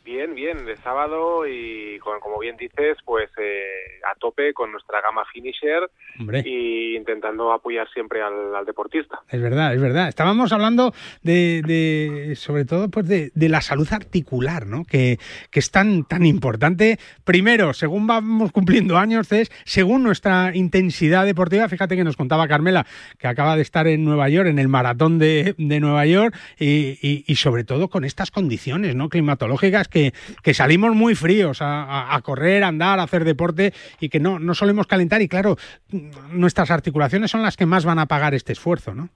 [0.05, 5.01] Bien, bien, de sábado y con, como bien dices, pues eh, a tope con nuestra
[5.01, 5.89] gama Finisher
[6.21, 6.43] Hombre.
[6.45, 9.21] y intentando apoyar siempre al, al, deportista.
[9.29, 10.09] Es verdad, es verdad.
[10.09, 14.85] Estábamos hablando de, de sobre todo, pues de, de, la salud articular, ¿no?
[14.85, 15.19] Que,
[15.51, 16.99] que es tan, tan importante.
[17.25, 22.87] Primero, según vamos cumpliendo años, es según nuestra intensidad deportiva, fíjate que nos contaba Carmela,
[23.19, 26.99] que acaba de estar en Nueva York, en el maratón de, de Nueva York, y,
[27.01, 29.09] y, y sobre todo con estas condiciones, ¿no?
[29.09, 30.11] Climatológicas que
[30.43, 34.21] que, salimos muy fríos a, a, a, correr, a andar, a hacer deporte y que
[34.21, 35.23] no, no solemos calentar.
[35.23, 35.57] Y claro,
[36.31, 39.09] nuestras articulaciones son las que más van a pagar este esfuerzo, ¿no?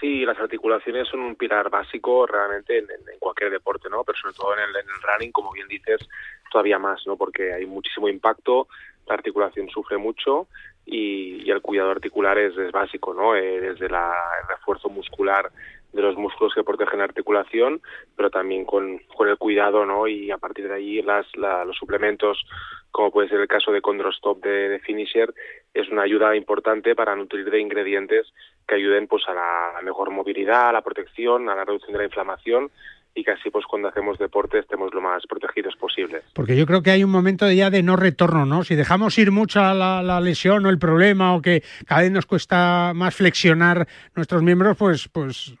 [0.00, 2.86] Sí, las articulaciones son un pilar básico realmente en,
[3.20, 4.02] cualquier deporte, ¿no?
[4.02, 6.08] Pero sobre todo en el, running, como bien dices,
[6.50, 7.16] todavía más, ¿no?
[7.16, 8.66] Porque hay muchísimo impacto,
[9.06, 10.48] la articulación sufre mucho
[10.84, 13.36] y, el cuidado articular es, es básico, ¿no?
[13.36, 14.12] Eh, desde la,
[14.42, 15.52] el refuerzo muscular
[15.92, 17.80] de los músculos que protegen la articulación,
[18.16, 20.08] pero también con, con el cuidado, ¿no?
[20.08, 22.44] Y a partir de ahí las, la, los suplementos,
[22.90, 25.32] como puede ser el caso de Condrostop de Finisher,
[25.74, 28.32] es una ayuda importante para nutrir de ingredientes
[28.66, 32.04] que ayuden pues a la, mejor movilidad, a la protección, a la reducción de la
[32.04, 32.70] inflamación
[33.14, 36.22] y que así pues cuando hacemos deporte estemos lo más protegidos posibles.
[36.34, 38.64] Porque yo creo que hay un momento ya de no retorno, ¿no?
[38.64, 42.10] Si dejamos ir mucho a la, la lesión o el problema o que cada vez
[42.10, 43.86] nos cuesta más flexionar
[44.16, 45.54] nuestros miembros, pues, pues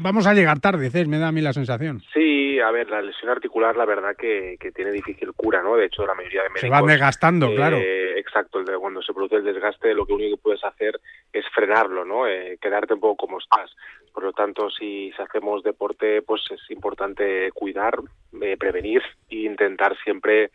[0.00, 2.02] vamos a llegar tarde, Cés, me da a mí la sensación.
[2.12, 5.76] Sí, a ver, la lesión articular la verdad que, que tiene difícil cura, ¿no?
[5.76, 6.60] De hecho, la mayoría de médicos...
[6.62, 7.78] Se van desgastando, eh, claro.
[8.16, 11.00] Exacto, el de- cuando se produce el desgaste lo que único que puedes hacer
[11.32, 12.26] es frenarlo, ¿no?
[12.26, 13.70] Eh, quedarte un poco como estás.
[14.12, 17.98] Por lo tanto, si, hacemos deporte, pues es importante cuidar,
[18.40, 20.50] eh, prevenir e intentar siempre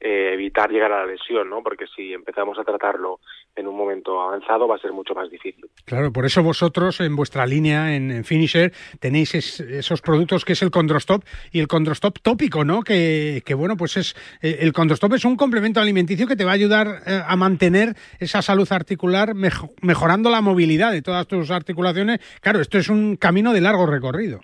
[0.00, 1.62] eh, evitar llegar a la lesión, ¿no?
[1.62, 3.20] Porque si empezamos a tratarlo
[3.56, 5.66] en un momento avanzado va a ser mucho más difícil.
[5.84, 10.62] Claro, por eso vosotros en vuestra línea, en, Finisher, tenéis es- esos productos que es
[10.62, 12.82] el Condrostop y el Condrostop tópico, ¿no?
[12.82, 16.54] Que, bueno, pues es eh, el Condrostop es un complemento alimenticio que te va a
[16.54, 22.20] ayudar eh, a mantener esa salud articular, mejo- mejorando la movilidad de todas tus articulaciones.
[22.40, 24.40] Claro, esto es un camino de largo recorrido.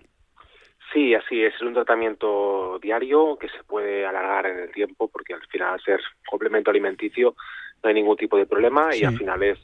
[0.95, 1.55] Sí, así es.
[1.57, 5.81] Es un tratamiento diario que se puede alargar en el tiempo porque al final, al
[5.83, 7.35] ser complemento alimenticio,
[7.83, 9.03] no hay ningún tipo de problema Sí.
[9.03, 9.59] y al final es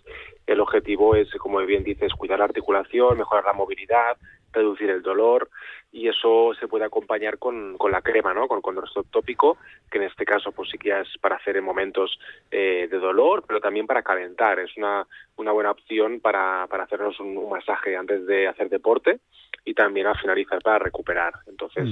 [0.47, 4.17] el objetivo es, como bien dices, cuidar la articulación, mejorar la movilidad,
[4.53, 5.49] reducir el dolor
[5.93, 8.49] y eso se puede acompañar con, con la crema, ¿no?
[8.49, 9.59] Con condrostop tópico,
[9.91, 12.19] que en este caso pues sí que es para hacer en momentos
[12.51, 14.59] eh, de dolor, pero también para calentar.
[14.61, 19.21] Es una, una buena opción para, para hacernos un, un masaje antes de hacer deporte
[19.65, 21.35] y también al finalizar para recuperar.
[21.47, 21.89] Entonces,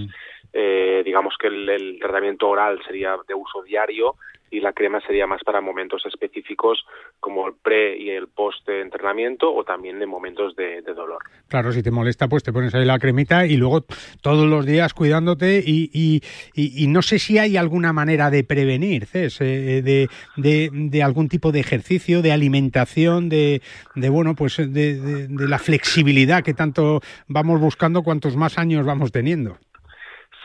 [0.52, 4.14] eh, digamos que el, el tratamiento oral sería de uso diario
[4.50, 6.86] y la crema sería más para momentos específicos
[7.20, 11.22] como el pre y el post entrenamiento o también en momentos de, de dolor.
[11.48, 13.84] Claro, si te molesta, pues te pones ahí la cremita y luego
[14.22, 16.22] todos los días cuidándote y, y,
[16.54, 21.02] y- y no sé si hay alguna manera de prevenir, Cés, eh, de, de, de
[21.02, 23.62] algún tipo de ejercicio, de alimentación, de,
[23.94, 29.58] de bueno, pues de la flexibilidad que tanto vamos buscando cuantos más años vamos teniendo.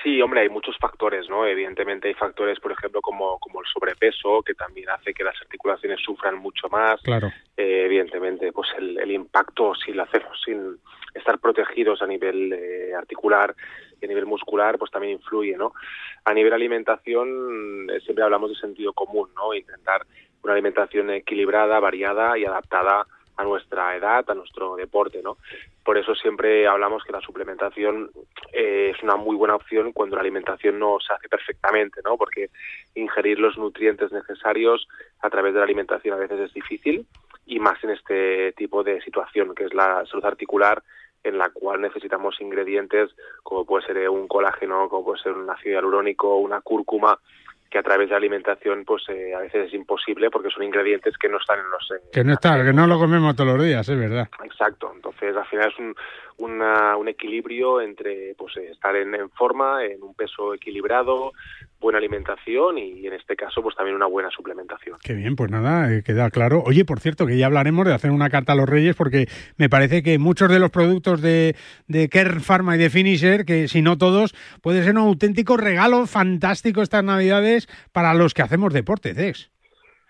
[0.03, 1.45] Sí, hombre, hay muchos factores, ¿no?
[1.45, 6.01] Evidentemente hay factores, por ejemplo, como, como el sobrepeso, que también hace que las articulaciones
[6.03, 6.99] sufran mucho más.
[7.01, 7.31] Claro.
[7.55, 10.77] Eh, evidentemente, pues el, el impacto, si lo hacemos sin
[11.13, 13.55] estar protegidos a nivel eh, articular
[14.05, 15.73] a nivel muscular, pues también influye, ¿no?
[16.25, 19.53] A nivel alimentación, eh, siempre hablamos de sentido común, ¿no?
[19.53, 20.05] Intentar
[20.43, 25.37] una alimentación equilibrada, variada y adaptada a nuestra edad, a nuestro deporte, ¿no?
[25.83, 28.11] Por eso siempre hablamos que la suplementación
[28.51, 32.17] eh, es una muy buena opción cuando la alimentación no se hace perfectamente, ¿no?
[32.17, 32.49] Porque
[32.95, 34.87] ingerir los nutrientes necesarios
[35.21, 37.05] a través de la alimentación a veces es difícil
[37.45, 40.81] y más en este tipo de situación que es la salud articular
[41.23, 43.11] en la cual necesitamos ingredientes
[43.43, 47.17] como puede ser un colágeno, como puede ser un ácido hialurónico, una cúrcuma,
[47.73, 51.27] que a través de alimentación pues eh, a veces es imposible porque son ingredientes que
[51.27, 53.89] no están en los eh, Que no está, que no lo comemos todos los días,
[53.89, 54.29] es verdad.
[54.43, 55.95] Exacto, entonces al final es un,
[56.37, 61.31] una- un equilibrio entre pues eh, estar en, forma, en un peso equilibrado,
[61.79, 64.97] buena alimentación y en este caso pues también una buena suplementación.
[65.03, 66.63] Qué bien, pues nada, eh, queda claro.
[66.65, 69.27] Oye, por cierto, que ya hablaremos de hacer una carta a los Reyes, porque
[69.57, 71.55] me parece que muchos de los productos de,
[71.87, 72.07] de
[72.41, 77.03] Pharma y de Finisher, que si no todos, puede ser un auténtico regalo fantástico estas
[77.03, 79.51] Navidades para los que hacemos deporte, Cex.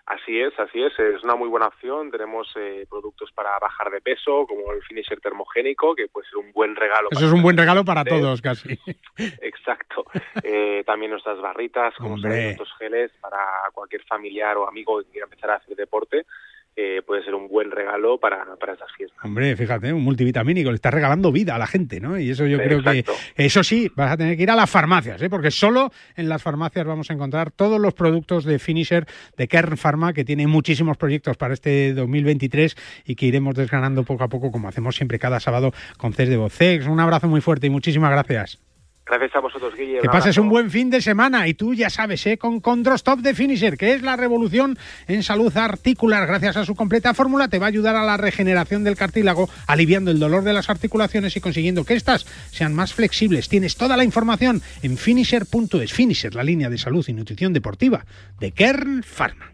[0.06, 2.10] Así es, así es, es una muy buena opción.
[2.10, 6.52] Tenemos eh, productos para bajar de peso, como el finisher termogénico, que puede ser un
[6.52, 7.08] buen regalo.
[7.10, 8.78] Eso para es un buen regalo para todos, casi.
[9.40, 10.04] Exacto.
[10.42, 13.38] Eh, también nuestras barritas, como nuestros geles para
[13.72, 16.26] cualquier familiar o amigo que quiera empezar a hacer deporte.
[16.76, 19.18] Eh, puede ser un buen regalo para, para esas fiestas.
[19.24, 22.18] Hombre, fíjate, un multivitamínico, le está regalando vida a la gente, ¿no?
[22.18, 23.12] Y eso yo creo Exacto.
[23.36, 25.30] que, eso sí, vas a tener que ir a las farmacias, ¿eh?
[25.30, 29.06] Porque solo en las farmacias vamos a encontrar todos los productos de Finisher,
[29.36, 34.24] de Kern Pharma, que tiene muchísimos proyectos para este 2023 y que iremos desgranando poco
[34.24, 36.86] a poco, como hacemos siempre cada sábado con CES de Vocex.
[36.86, 38.58] Un abrazo muy fuerte y muchísimas gracias.
[39.06, 40.00] Gracias a vosotros, Guille.
[40.00, 42.38] Que pases un buen fin de semana y tú ya sabes, ¿eh?
[42.38, 46.26] con Condrostop de Finisher, que es la revolución en salud articular.
[46.26, 50.10] Gracias a su completa fórmula te va a ayudar a la regeneración del cartílago, aliviando
[50.10, 53.48] el dolor de las articulaciones y consiguiendo que éstas sean más flexibles.
[53.50, 55.92] Tienes toda la información en finisher.es.
[55.92, 58.06] Finisher, la línea de salud y nutrición deportiva
[58.40, 59.53] de Kern Pharma.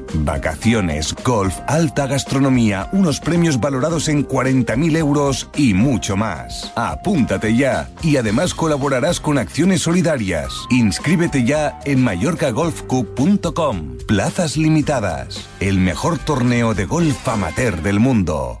[0.13, 6.71] Vacaciones, golf, alta gastronomía, unos premios valorados en 40.000 euros y mucho más.
[6.75, 10.51] Apúntate ya y además colaborarás con acciones solidarias.
[10.69, 13.97] Inscríbete ya en mallorcagolfcup.com.
[14.07, 15.47] Plazas limitadas.
[15.59, 18.60] El mejor torneo de golf amateur del mundo.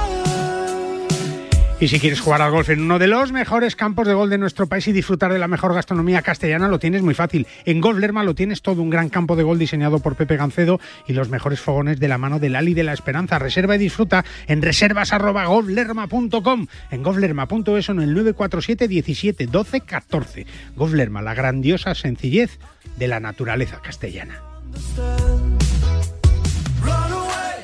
[1.81, 4.37] Y si quieres jugar al golf en uno de los mejores campos de golf de
[4.37, 7.47] nuestro país y disfrutar de la mejor gastronomía castellana, lo tienes muy fácil.
[7.65, 10.79] En Golf Lerma lo tienes todo, un gran campo de golf diseñado por Pepe Gancedo
[11.07, 13.39] y los mejores fogones de la mano del Ali de la Esperanza.
[13.39, 20.45] Reserva y disfruta en reservas@golflerma.com, en golflerma.es o en el 947 17 12 14.
[20.75, 22.59] Golf la grandiosa sencillez
[22.97, 24.39] de la naturaleza castellana.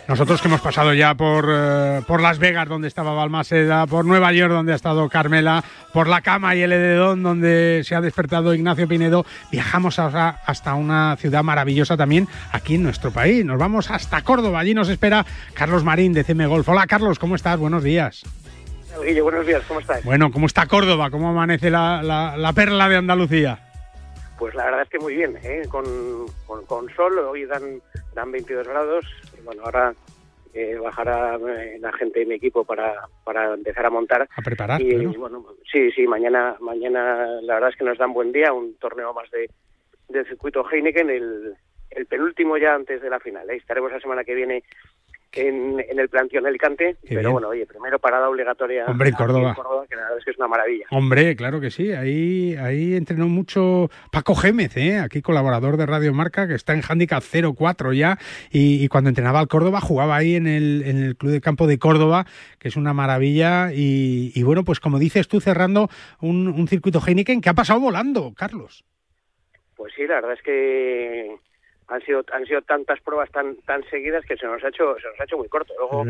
[0.08, 4.32] Nosotros que hemos pasado ya por, eh, por Las Vegas, donde estaba Balmaseda, por Nueva
[4.32, 8.54] York, donde ha estado Carmela, por la cama y el edredón, donde se ha despertado
[8.54, 13.44] Ignacio Pinedo, viajamos ahora hasta una ciudad maravillosa también aquí en nuestro país.
[13.44, 14.60] Nos vamos hasta Córdoba.
[14.60, 16.70] Allí nos espera Carlos Marín de CM Golf.
[16.70, 17.60] Hola Carlos, ¿cómo estás?
[17.60, 18.24] Buenos días.
[19.04, 20.04] Guille, buenos días, ¿cómo estás?
[20.06, 21.10] Bueno, ¿cómo está Córdoba?
[21.12, 23.60] ¿Cómo amanece la, la- la perla de Andalucía?
[24.40, 25.64] Pues la verdad es que muy bien, ¿eh?
[25.70, 25.84] con,
[26.46, 27.64] con, con sol, hoy dan,
[28.16, 29.04] dan 22 grados,
[29.48, 29.96] bueno, ahora
[30.54, 34.28] eh, bajará eh, la gente de mi equipo para, para empezar a montar.
[34.36, 38.32] A preparar, Y bueno, sí, sí, mañana, mañana la verdad es que nos dan buen
[38.32, 39.50] día, un torneo más de
[40.10, 41.54] del circuito Heineken, el,
[41.90, 43.50] el penúltimo ya antes de la final.
[43.50, 43.56] ¿eh?
[43.56, 44.64] Estaremos la semana que viene
[45.34, 47.32] en, en el planteón Alicante, Qué pero bien.
[47.34, 49.56] bueno, oye, primero parada obligatoria Hombre, en aquí Córdoba.
[49.90, 50.86] que la verdad es que es una maravilla.
[50.92, 51.92] Hombre, claro que sí.
[51.92, 54.98] Ahí, ahí entrenó mucho Paco Gémez, ¿eh?
[55.00, 57.24] aquí colaborador de Radio Marca, que está en Handicap
[57.56, 58.18] 04 ya.
[58.52, 61.68] Y, y cuando entrenaba al Córdoba, jugaba ahí en el, en el Club de Campo
[61.68, 62.26] de Córdoba,
[62.60, 63.72] que es una maravilla.
[63.74, 65.90] Y, y bueno, pues como dices tú, cerrando
[66.22, 68.86] un, un circuito Heineken que ha pasado volando, Carlos.
[69.76, 71.36] Pues sí, la verdad es que
[71.88, 75.08] han sido han sido tantas pruebas tan tan seguidas que se nos ha hecho se
[75.08, 75.74] nos ha hecho muy corto.
[75.78, 76.06] Luego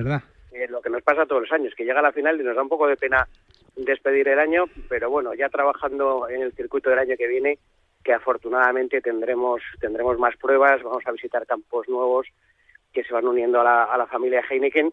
[0.51, 2.63] eh, lo que nos pasa todos los años, que llega la final y nos da
[2.63, 3.27] un poco de pena
[3.75, 7.59] despedir el año, pero bueno, ya trabajando en el circuito del año que viene,
[8.03, 12.27] que afortunadamente tendremos tendremos más pruebas, vamos a visitar campos nuevos
[12.93, 14.91] que se van uniendo a la, a la familia Heineken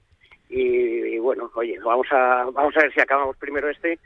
[0.51, 3.99] y, y bueno, oye, vamos a vamos a ver si acabamos primero este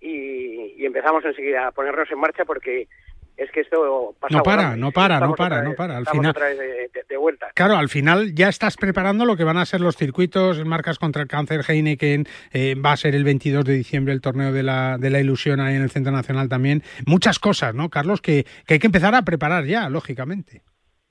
[0.00, 2.88] y, y empezamos enseguida a ponernos en marcha porque
[3.36, 4.86] es que esto pasa No para, volando.
[4.86, 5.96] no para, no para, no para.
[5.96, 7.50] Al final- otra vez de, de- de vuelta.
[7.54, 11.22] Claro, al final ya estás preparando lo que van a ser los circuitos, marcas contra
[11.22, 14.98] el cáncer, Heineken, eh, va a ser el 22 de diciembre el torneo de la,
[14.98, 16.82] de la ilusión ahí en el Centro Nacional también.
[17.06, 18.20] Muchas cosas, ¿no, Carlos?
[18.20, 20.62] Que, que hay que empezar a preparar ya, lógicamente.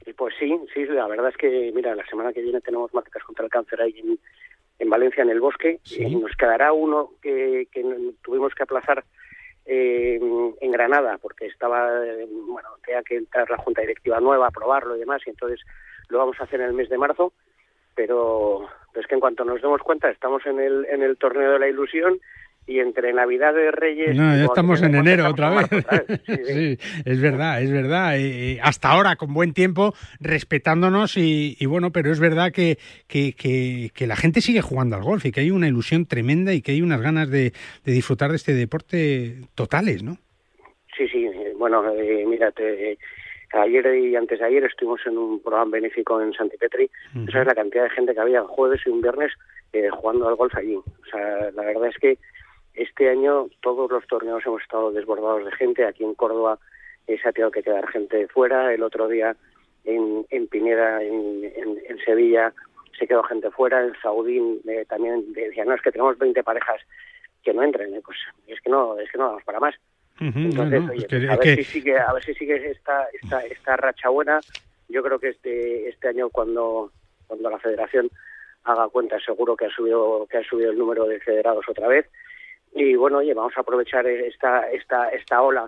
[0.05, 3.24] Y pues sí, sí, la verdad es que, mira, la semana que viene tenemos marcas
[3.24, 4.19] contra el cáncer ahí en,
[4.80, 5.80] en Valencia, en el bosque.
[5.86, 7.84] Y nos quedará uno que, que
[8.21, 9.03] tuvimos que aplazar
[9.66, 10.20] eh,
[10.59, 14.99] en Granada, porque estaba, eh, bueno, tenía que entrar la junta directiva nueva, aprobarlo y
[14.99, 15.61] demás, y entonces
[16.09, 17.34] lo vamos a hacer en el mes de marzo.
[17.95, 21.59] Pero, es que en cuanto nos demos cuenta, estamos en el, en el torneo de
[21.59, 22.20] la ilusión
[22.66, 24.16] y entre Navidad de Reyes.
[24.16, 25.70] No, ya estamos en enero otra vez.
[25.72, 26.22] marzo otra vez.
[26.47, 28.18] Sí, es verdad, es verdad.
[28.18, 32.78] Eh, eh, hasta ahora, con buen tiempo, respetándonos y, y bueno, pero es verdad que,
[33.07, 36.53] que, que, que la gente sigue jugando al golf y que hay una ilusión tremenda
[36.53, 37.51] y que hay unas ganas de,
[37.84, 40.18] de disfrutar de este deporte totales, ¿no?
[40.97, 42.97] Sí, sí, eh, bueno, eh, mira, te-
[43.51, 46.89] ayer y antes de ayer estuvimos en un programa benéfico en Santipetri.
[47.16, 47.26] Ujú.
[47.30, 49.32] Esa es la cantidad de gente que había jueves y un viernes
[49.74, 50.76] eh, jugando al golf allí.
[50.76, 52.18] O sea, la verdad es que
[52.74, 55.86] este año todos los torneos hemos estado desbordados de gente.
[55.86, 56.59] Aquí en Córdoba
[57.07, 58.74] eh, se ha tenido que quedar gente fuera.
[58.74, 59.36] El otro día
[59.86, 62.53] en, en Pineda, en, en- en Sevilla,
[62.97, 63.84] se quedó gente fuera.
[63.84, 66.82] En Saudín eh, también decían, no, es que tenemos 20 parejas
[67.43, 67.93] que no entren.
[67.93, 68.17] Eh, Pues
[68.47, 69.76] es que no, es que no vamos para más.
[70.19, 72.69] Entonces, no, no, oye, es que- a ver que- si sigue, a ver si sigue
[72.71, 74.39] esta, esta, esta racha buena.
[74.89, 76.91] Yo creo que este, este año cuando,
[77.28, 78.09] cuando la Federación
[78.63, 82.05] haga cuenta, seguro que ha subido, que ha subido el número de federados otra vez.
[82.76, 85.67] Y bueno, oye, vamos a aprovechar esta, esta, esta ola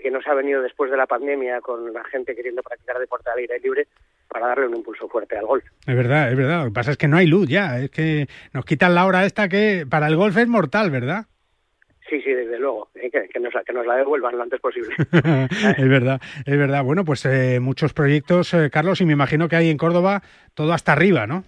[0.00, 3.38] que nos ha venido después de la pandemia con la gente queriendo practicar deporte al
[3.38, 3.86] aire libre
[4.28, 5.64] para darle un impulso fuerte al golf.
[5.86, 6.60] Es verdad, es verdad.
[6.60, 7.78] Lo que pasa es que no hay luz ya.
[7.78, 11.26] Es que nos quitan la hora esta que para el golf es mortal, ¿verdad?
[12.08, 14.60] Sí, sí, desde luego, eh, que, que nos, la- que nos la devuelvan lo antes
[14.60, 14.94] posible.
[15.78, 16.84] es verdad, es verdad.
[16.84, 20.22] Bueno, pues eh, muchos proyectos, eh, Carlos, y me imagino que hay en Córdoba
[20.54, 21.42] todo hasta arriba, ¿no?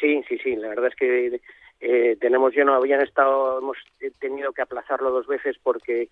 [0.00, 0.56] Sí, sí, sí.
[0.56, 1.40] La verdad es que
[1.86, 3.76] eh, tenemos lleno, habían estado, hemos
[4.18, 6.08] tenido que aplazarlo dos veces porque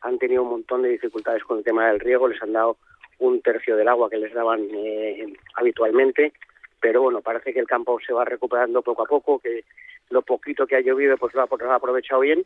[0.00, 2.26] han tenido un montón de dificultades con el tema del riego.
[2.26, 2.76] Les han dado
[3.20, 6.32] un tercio del agua que les daban eh, habitualmente.
[6.80, 9.62] Pero bueno, parece que el campo se va recuperando poco a poco, que
[10.10, 12.44] lo poquito que ha llovido pues lo ha, lo ha aprovechado bien.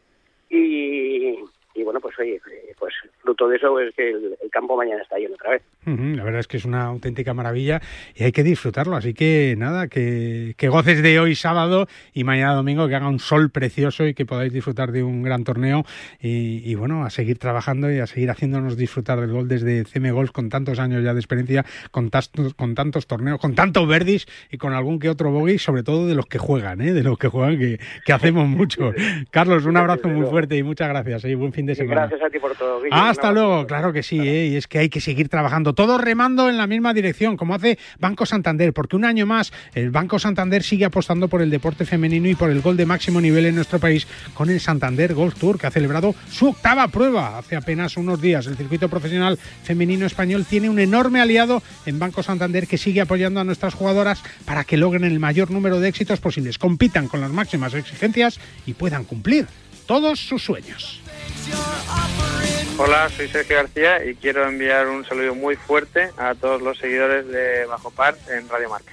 [0.50, 1.38] Y,
[1.76, 5.02] y bueno, pues oye, eh, pues fruto de eso es que el, el campo mañana
[5.02, 5.62] está lleno otra vez.
[6.16, 7.80] La verdad es que es una auténtica maravilla
[8.14, 8.96] y hay que disfrutarlo.
[8.96, 13.18] Así que nada, que, que goces de hoy sábado y mañana domingo, que haga un
[13.20, 15.84] sol precioso y que podáis disfrutar de un gran torneo.
[16.20, 20.10] Y, y bueno, a seguir trabajando y a seguir haciéndonos disfrutar del gol desde CM
[20.12, 24.26] Golf con tantos años ya de experiencia, con, tantos- con tantos torneos, con tantos verdis
[24.50, 26.92] y con algún que otro bogey, sobre todo de los que juegan, ¿eh?
[26.92, 28.92] de los que juegan, que, que hacemos mucho.
[29.30, 31.24] Carlos, un abrazo muy fuerte y muchas gracias.
[31.26, 32.02] Y buen fin de Y semana.
[32.02, 32.80] gracias a ti por todo.
[32.80, 32.94] Guille.
[32.96, 34.46] Hasta luego, claro que sí, ¿eh?
[34.46, 37.78] y es que hay que seguir trabajando, todos remando en la misma dirección, como hace
[37.98, 42.28] Banco Santander, porque un año más el Banco Santander sigue apostando por el deporte femenino
[42.28, 45.58] y por el gol de máximo nivel en nuestro país con el Santander Golf Tour,
[45.58, 48.46] que ha celebrado su octava prueba hace apenas unos días.
[48.46, 53.40] El circuito profesional femenino español tiene un enorme aliado en Banco Santander que sigue apoyando
[53.40, 57.30] a nuestras jugadoras para que logren el mayor número de éxitos posibles, compitan con las
[57.30, 59.46] máximas exigencias y puedan cumplir
[59.86, 61.00] todos sus sueños.
[62.78, 67.26] Hola, soy Sergio García y quiero enviar un saludo muy fuerte a todos los seguidores
[67.26, 68.92] de Bajo Par en Radio Marca.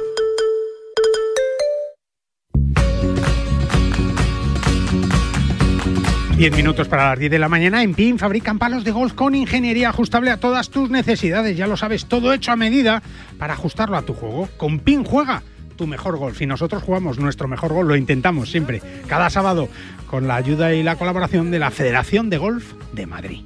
[6.41, 7.83] Diez minutos para las 10 de la mañana.
[7.83, 11.55] En PIN fabrican palos de golf con ingeniería ajustable a todas tus necesidades.
[11.55, 13.03] Ya lo sabes, todo hecho a medida
[13.37, 14.49] para ajustarlo a tu juego.
[14.57, 15.43] Con PIN juega
[15.75, 16.41] tu mejor golf.
[16.41, 19.69] Y nosotros jugamos nuestro mejor golf, lo intentamos siempre, cada sábado,
[20.07, 23.41] con la ayuda y la colaboración de la Federación de Golf de Madrid.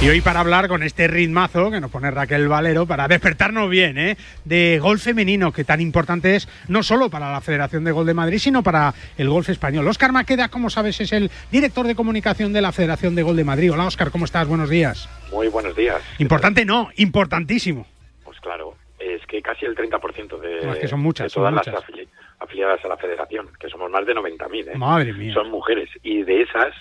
[0.00, 3.98] Y hoy para hablar con este ritmazo que nos pone Raquel Valero para despertarnos bien,
[3.98, 4.16] ¿eh?
[4.44, 8.14] de golf femenino, que tan importante es no solo para la Federación de Golf de
[8.14, 9.88] Madrid, sino para el golf español.
[9.88, 13.42] Óscar Maqueda, como sabes, es el director de comunicación de la Federación de Golf de
[13.44, 13.72] Madrid.
[13.72, 14.46] Hola Óscar, ¿cómo estás?
[14.46, 15.08] Buenos días.
[15.32, 16.00] Muy buenos días.
[16.20, 17.84] Importante no, importantísimo.
[18.24, 21.42] Pues claro, es que casi el 30% de, No, es que son muchas, de son
[21.52, 22.06] todas las afili-
[22.38, 24.78] afiliadas a la federación, que somos más de 90.000, ¿eh?
[24.78, 25.34] Madre mía.
[25.34, 25.90] son mujeres.
[26.04, 26.72] Y de esas,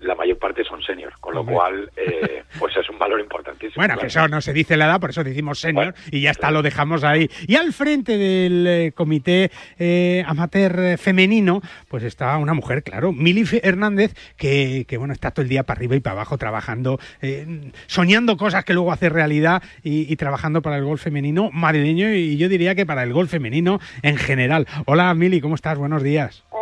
[0.00, 1.54] la mayor parte son senior, con lo Hombre.
[1.54, 3.74] cual, eh, pues es un valor importantísimo.
[3.76, 4.00] Bueno, claro.
[4.00, 6.62] que eso no se dice la edad, por eso decimos senior y ya está, lo
[6.62, 7.30] dejamos ahí.
[7.46, 13.44] Y al frente del eh, comité eh, amateur femenino, pues está una mujer, claro, Mili
[13.62, 17.70] Hernández, que, que, bueno, está todo el día para arriba y para abajo trabajando, eh,
[17.86, 22.36] soñando cosas que luego hace realidad y, y trabajando para el golf femenino madrileño y
[22.36, 24.66] yo diría que para el golf femenino en general.
[24.86, 25.78] Hola Mili, ¿cómo estás?
[25.78, 26.44] Buenos días.
[26.50, 26.59] Hola, buenos días.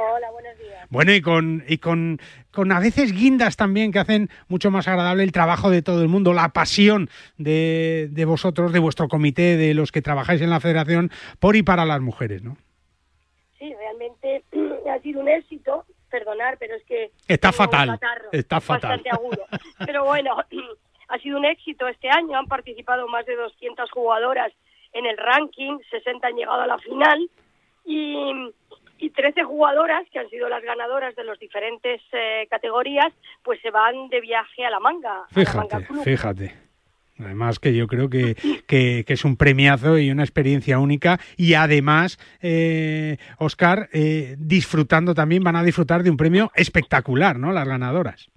[0.91, 2.19] Bueno, y con, y con,
[2.51, 6.09] con a veces guindas también que hacen mucho más agradable el trabajo de todo el
[6.09, 10.61] mundo, la pasión de, de vosotros, de vuestro comité, de los que trabajáis en la
[10.61, 11.11] federación,
[11.41, 12.57] por y para las mujeres, ¿no?
[13.59, 14.45] Sí, realmente
[14.91, 15.85] ha sido un éxito.
[16.11, 18.01] Perdonar, pero es que Está fatal,
[18.33, 18.93] está fatal.
[18.93, 19.45] bastante agudo.
[19.85, 20.39] Pero bueno,
[21.09, 22.39] ha sido un éxito este año.
[22.39, 24.51] Han participado más de 200 jugadoras
[24.95, 27.29] en el ranking, 60 han llegado a la final
[27.85, 28.33] y,
[28.99, 33.71] y 13 jugadoras que han sido las ganadoras de las diferentes eh, categorías, pues se
[33.71, 35.25] van de viaje a la manga.
[35.35, 36.69] a la manga Fíjate, fíjate.
[37.21, 38.37] Además que yo creo que,
[38.67, 45.15] que, que es un premiazo y una experiencia única y además, eh, Oscar, eh, disfrutando
[45.15, 47.53] también, van a disfrutar de un premio espectacular, ¿no?
[47.53, 48.31] Las ganadoras.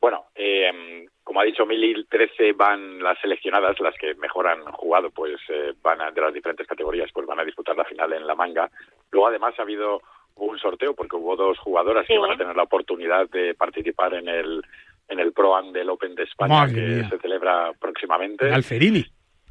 [0.00, 5.10] Bueno, eh, como ha dicho Mili, 13 van las seleccionadas, las que mejor han jugado,
[5.10, 8.26] pues eh, van a, de las diferentes categorías, pues van a disputar la final en
[8.26, 8.70] la manga.
[9.10, 10.02] Luego además ha habido
[10.36, 14.28] un sorteo porque hubo dos jugadoras que van a tener la oportunidad de participar en
[14.28, 14.62] el
[15.08, 17.08] en el Pro Am del Open de España Madre que mía.
[17.08, 18.52] se celebra próximamente.
[18.52, 19.04] Alferini.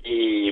[0.03, 0.49] Y,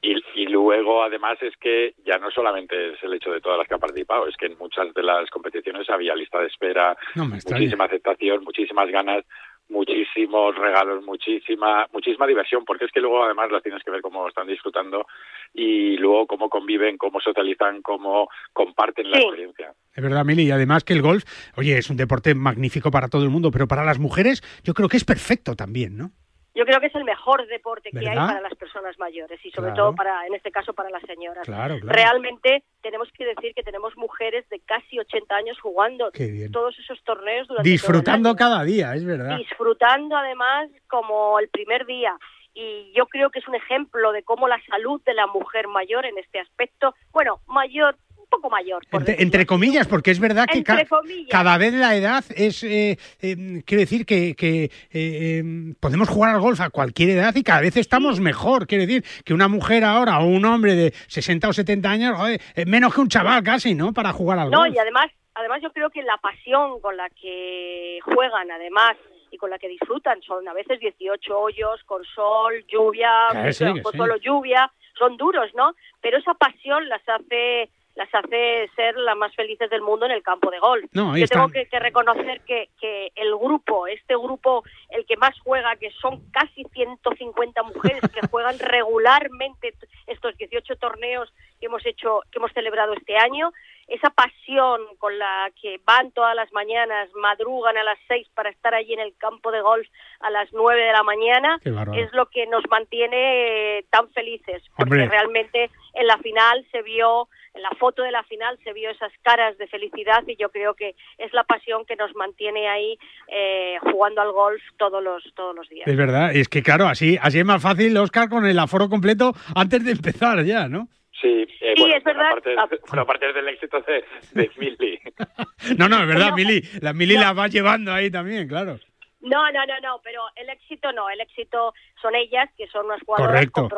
[0.00, 3.66] y, y luego, además, es que ya no solamente es el hecho de todas las
[3.66, 7.24] que han participado, es que en muchas de las competiciones había lista de espera, No
[7.26, 9.24] muchísima aceptación, muchísimas ganas,
[9.68, 14.28] muchísimos regalos, muchísima muchísima diversión, porque es que luego además las tienes que ver cómo
[14.28, 15.06] están disfrutando
[15.54, 19.22] y luego cómo conviven, cómo socializan, cómo comparten la Sí.
[19.24, 19.74] experiencia.
[19.94, 21.24] Es verdad, Mili, y además que el golf,
[21.56, 24.88] oye, es un deporte magnífico para todo el mundo, pero para las mujeres yo creo
[24.88, 26.10] que es perfecto también, ¿no?
[26.54, 29.68] Yo creo que es el mejor deporte que hay para las personas mayores y sobre
[29.72, 29.84] Claro.
[29.84, 31.44] todo para, en este caso, para las señoras.
[31.46, 31.94] Claro, claro.
[31.96, 36.10] Realmente tenemos que decir que tenemos mujeres de casi 80 años jugando
[36.52, 38.54] todos esos torneos durante Disfrutando todo el año.
[38.54, 39.36] cada día, es verdad.
[39.38, 42.16] disfrutando además como el primer día.
[42.54, 46.04] Y yo creo que es un ejemplo de cómo la salud de la mujer mayor
[46.04, 47.96] en este aspecto, bueno, mayor,
[48.32, 51.28] poco mayor, por Entre, comillas, porque es verdad que Entre ca- comillas.
[51.30, 56.34] cada vez la edad es, eh, eh, quiero decir que, que, eh, eh, podemos jugar
[56.34, 58.66] al golf a cualquier edad y cada vez estamos mejor.
[58.66, 62.40] Quiero decir que una mujer ahora o un hombre de 60 o 70 años, joder,
[62.54, 63.92] es menos que un chaval casi, ¿no?
[63.92, 64.74] Para jugar al No, golf.
[64.74, 68.96] y además, además yo creo que la pasión con la que juegan, además,
[69.30, 73.10] y con la que disfrutan, son a veces 18 hoyos, con sol, lluvia,
[73.52, 73.98] sí, con sí.
[73.98, 75.74] solo lluvia, son duros, ¿no?
[76.02, 80.22] Pero esa pasión las hace las hace ser las más felices del mundo en el
[80.22, 80.84] campo de golf.
[80.92, 85.38] No, Yo tengo que, que reconocer que, que el grupo, este grupo, el que más
[85.40, 89.74] juega, que son casi 150 mujeres que juegan regularmente
[90.06, 93.52] estos 18 torneos que hemos hecho, que hemos celebrado este año,
[93.88, 98.74] esa pasión con la que van todas las mañanas, madrugan a las 6 para estar
[98.74, 99.86] allí en el campo de golf
[100.20, 104.94] a las 9 de la mañana, es lo que nos mantiene eh, tan felices, porque
[104.94, 105.08] Hombre.
[105.08, 109.12] realmente en la final se vio, en la foto de la final se vio esas
[109.22, 113.76] caras de felicidad y yo creo que es la pasión que nos mantiene ahí eh,
[113.82, 115.86] jugando al golf todos los todos los días.
[115.86, 119.32] Es verdad, es que claro, así, así es más fácil, Oscar, con el aforo completo
[119.54, 120.88] antes de empezar ya, ¿no?
[121.20, 122.30] Sí, eh, Sí, bueno, es verdad.
[122.30, 124.98] Aparte, bueno, aparte del éxito de, de Mili.
[125.78, 126.36] No, no, es verdad, No.
[126.36, 128.80] Mili, la Mili la va llevando ahí también, claro.
[129.20, 133.00] No, no, no, no, pero el éxito no, el éxito son ellas, que son unas
[133.02, 133.68] jugadoras Correcto.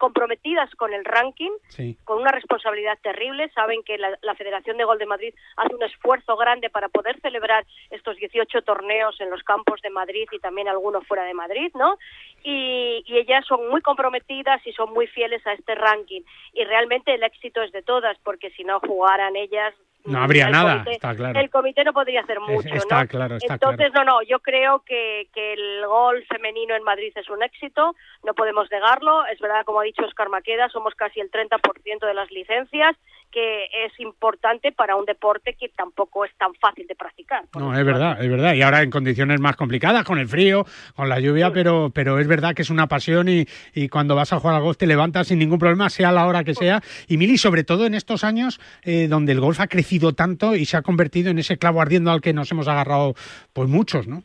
[0.00, 1.96] Compromet- comprometidas con el ranking, Sí.
[2.04, 3.48] con una responsabilidad terrible.
[3.50, 7.18] Saben que la, la Federación de Gol de Madrid hace un esfuerzo grande para poder
[7.20, 11.72] celebrar estos 18 torneos en los campos de Madrid y también algunos fuera de Madrid,
[11.74, 11.96] ¿no?
[12.44, 16.22] Y, y ellas son muy comprometidas y son muy fieles a este ranking.
[16.52, 19.74] Y realmente el éxito es de todas, porque si no jugaran ellas...
[20.04, 21.40] No habría el nada, comité- está claro.
[21.40, 23.08] El comité no podría hacer mucho, está ¿no?
[23.08, 27.28] claro, está Entonces, no, no, yo creo que, que el gol femenino en Madrid es
[27.28, 27.94] un éxito,
[28.24, 29.26] no podemos negarlo.
[29.26, 32.96] Es verdad, como ha dicho Oscar Maqueda, somos casi el 30% de las licencias,
[33.30, 37.44] que es importante para un deporte que tampoco es tan fácil de practicar.
[37.56, 38.54] No, es verdad, es verdad.
[38.54, 40.64] Y ahora en condiciones más complicadas, con el frío,
[40.96, 43.44] con la lluvia, pero, pero es verdad que es una pasión y,
[43.74, 46.42] y cuando vas a jugar al golf te levantas sin ningún problema, sea la hora
[46.42, 46.80] que sea.
[47.06, 50.64] Y Mili, sobre todo en estos años eh, donde el golf ha crecido tanto y
[50.64, 53.14] se ha convertido en ese clavo ardiendo al que nos hemos agarrado
[53.52, 54.22] pues muchos, ¿no?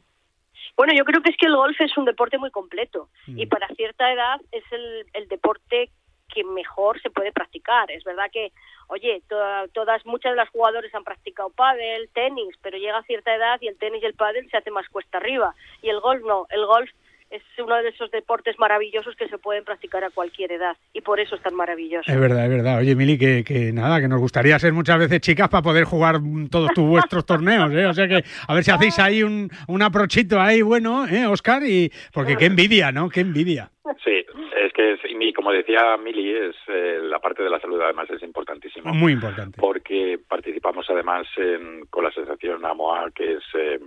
[0.78, 3.68] Bueno, yo creo que es que el golf es un deporte muy completo y para
[3.76, 5.90] cierta edad es el, el deporte
[6.34, 7.90] que mejor se puede practicar.
[7.92, 8.52] Es verdad que,
[8.88, 13.34] oye, toda- todas, muchas de las jugadores han practicado pádel, tenis, pero llega a cierta
[13.34, 16.22] edad y el tenis y el pádel se hace más cuesta arriba y el golf
[16.26, 16.46] no.
[16.50, 16.90] El golf
[17.30, 21.20] es uno de esos deportes maravillosos que se pueden practicar a cualquier edad y por
[21.20, 22.10] eso es tan maravilloso.
[22.12, 22.80] Es verdad, es verdad.
[22.80, 26.18] Oye, Mili, que, que nada, que nos gustaría ser muchas veces chicas para poder jugar
[26.52, 27.86] todos tus vuestros torneos, ¿eh?
[27.88, 31.64] O sea que a ver si hacéis ahí un, un aprochito ahí bueno, ¿eh, Oscar?
[31.64, 33.10] Y, porque qué envidia, ¿no?
[33.10, 33.70] Qué envidia.
[34.04, 34.26] Sí,
[34.64, 38.10] es que, es, y como decía Mili, es, eh, la parte de la salud además
[38.10, 38.92] es importantísima.
[38.94, 39.58] Muy importante.
[39.60, 43.80] Porque participamos además en- con la asociación AMOA, que es eh,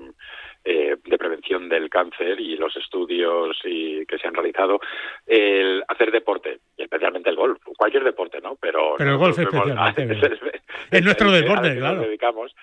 [0.70, 4.78] eh, de prevención del cáncer y los estudios y, que se han realizado,
[5.26, 8.56] el hacer deporte, y especialmente el golf, cualquier deporte, ¿no?
[8.60, 10.18] Pero, Pero el golf especialmente,
[10.90, 12.02] Es nuestro deporte, que nos claro.
[12.02, 12.54] dedicamos,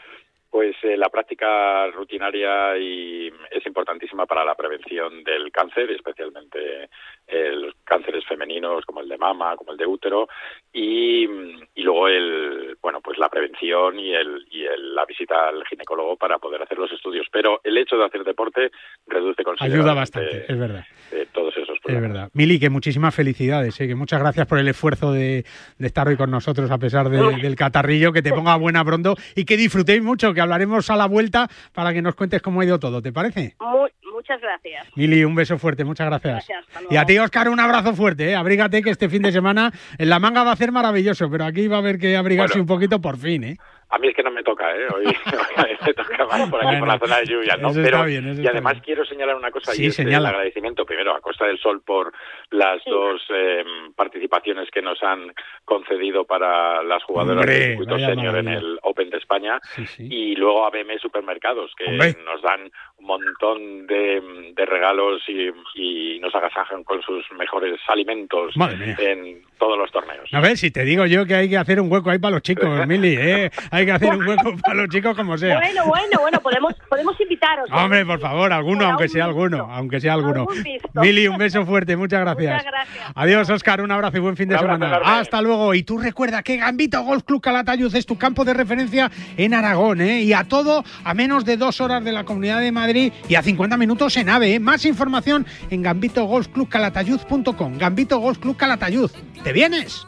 [0.55, 6.87] pues eh, la práctica rutinaria y es importantísima para la prevención del cáncer, especialmente
[7.27, 10.29] eh, los cánceres femeninos como el de mama, como el de útero
[10.71, 11.27] y,
[11.75, 16.39] luego el bueno pues la prevención y el y el- la visita al ginecólogo para
[16.39, 17.27] poder hacer los estudios.
[17.29, 18.71] Pero el hecho de hacer deporte
[19.07, 20.85] reduce Ayuda considerablemente bastante, es verdad.
[21.11, 22.29] Eh, todos esos Es verdad.
[22.33, 23.87] Mili, que muchísimas felicidades, ¿eh?
[23.87, 25.45] que muchas gracias por el esfuerzo de,
[25.77, 29.15] de estar hoy con nosotros a pesar de- del catarrillo, que te ponga buena pronto
[29.35, 32.65] y que disfrutéis mucho, que hablaremos a la vuelta para que nos cuentes cómo ha
[32.65, 33.55] ido todo, ¿te parece?
[33.59, 34.87] Muy- muchas gracias.
[34.95, 36.47] Mili, un beso fuerte, muchas gracias.
[36.47, 38.35] Gracias, Y a ti, Oscar, un abrazo fuerte, ¿eh?
[38.35, 41.67] abrígate que este fin de semana en la manga va a ser maravilloso, pero aquí
[41.67, 43.57] va a haber que abrigarse un poquito por fin, ¿eh?
[43.89, 44.87] A mí es que no me toca, ¿eh?
[44.93, 45.13] Hoy, hoy
[45.85, 47.69] me toca más por aquí, por la zona de lluvia, ¿no?
[47.69, 48.83] eso Pero, está bien, eso y está además bien.
[48.83, 50.29] quiero señalar una cosa, Sí, y es el señala.
[50.29, 52.11] agradecimiento primero a Costa del Sol por
[52.49, 53.63] las dos eh,
[53.95, 55.31] participaciones que nos han
[55.65, 59.59] concedido para las jugadoras Hombre, del circuito senior en el Open de España
[59.99, 62.15] y luego a BM Supermercados, que Hombre.
[62.25, 68.53] nos dan un montón de, de regalos y, y nos agasajan con sus mejores alimentos
[68.99, 70.27] en todos los torneos.
[70.33, 72.41] A ver, si te digo yo que hay que hacer un hueco ahí para los
[72.41, 73.49] chicos, Mili, ¿eh?
[73.75, 75.59] Hay que hacer un hueco para los chicos como sea.
[75.59, 77.69] Bueno, bueno, bueno, podemos, podemos invitaros.
[77.73, 80.47] Hombre, por favor, alguno, aunque sea alguno, aunque sea alguno.
[80.93, 82.53] Mili, un beso fuerte, muchas gracias.
[82.53, 83.11] Muchas gracias.
[83.13, 84.87] Adiós, Oscar, un abrazo y buen fin de semana.
[84.87, 85.05] enorme.
[85.05, 85.73] Hasta luego.
[85.73, 89.99] Y tú recuerda que Gambito Golf Club Calatayud es tu campo de referencia en Aragón,
[89.99, 90.21] ¿eh?
[90.21, 93.41] Y a todo a menos de dos horas de la Comunidad de Madrid y a
[93.41, 94.59] 50 minutos en AVE, ¿eh?
[94.61, 97.77] Más información en gambitogolfclubcalatayud.com.
[97.77, 99.11] Gambito Golf Club Calatayud.
[99.43, 100.07] ¿Te vienes?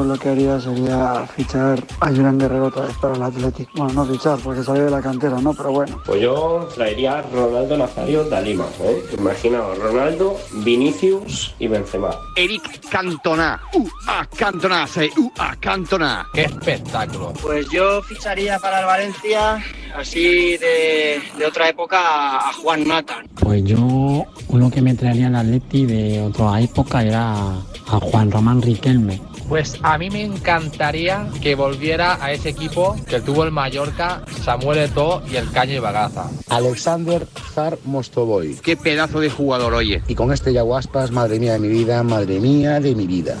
[0.11, 3.69] lo que haría sería fichar a Julián Guerrero otra vez para el Athletic.
[3.75, 5.53] Bueno, no fichar porque salió de la cantera, ¿no?
[5.53, 6.01] Pero bueno.
[6.05, 9.01] Pues yo traería a Ronaldo Nazario de Lima, ¿eh?
[9.17, 12.09] Imaginaos, Ronaldo, Vinicius y Benzema.
[12.35, 13.61] Eric Cantona.
[13.73, 16.27] Uh, a Cantona, say, uh, a Cantona.
[16.33, 17.31] ¡Qué espectáculo!
[17.41, 19.63] Pues yo ficharía para el Valencia,
[19.95, 23.23] así de, de otra época, a Juan Mata.
[23.35, 28.61] Pues yo uno que me traería al Atleti de otra época era a Juan Román
[28.61, 29.21] Riquelme.
[29.51, 34.79] Pues a mí me encantaría que volviera a ese equipo que tuvo el Mallorca, Samuel
[34.79, 36.29] Eto'o y el Caño y Bagaza.
[36.47, 38.55] Alexander Zar Mostovoy.
[38.63, 40.01] Qué pedazo de jugador, oye.
[40.07, 43.35] Y con este Yaguaspas, madre mía de mi vida, madre mía de mi vida.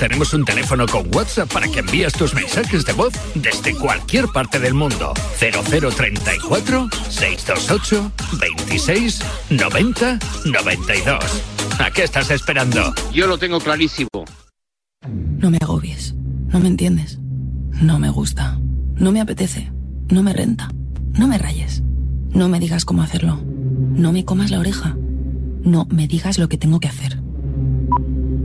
[0.00, 4.58] Tenemos un teléfono con WhatsApp para que envíes tus mensajes de voz desde cualquier parte
[4.58, 5.14] del mundo.
[5.38, 9.20] 0034 628 26
[9.50, 11.24] 90 92.
[11.78, 12.92] ¿A qué estás esperando?
[13.12, 14.08] Yo lo tengo clarísimo.
[15.08, 16.14] No me agobies.
[16.48, 17.18] No me entiendes.
[17.80, 18.58] No me gusta.
[18.96, 19.72] No me apetece.
[20.10, 20.70] No me renta.
[21.18, 21.82] No me rayes.
[22.34, 23.40] No me digas cómo hacerlo.
[23.44, 24.96] No me comas la oreja.
[25.64, 27.22] No me digas lo que tengo que hacer.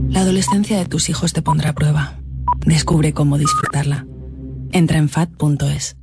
[0.08, 2.20] La adolescencia de tus hijos te pondrá a prueba.
[2.64, 4.06] Descubre cómo disfrutarla.
[4.72, 5.96] Entra en fat.es.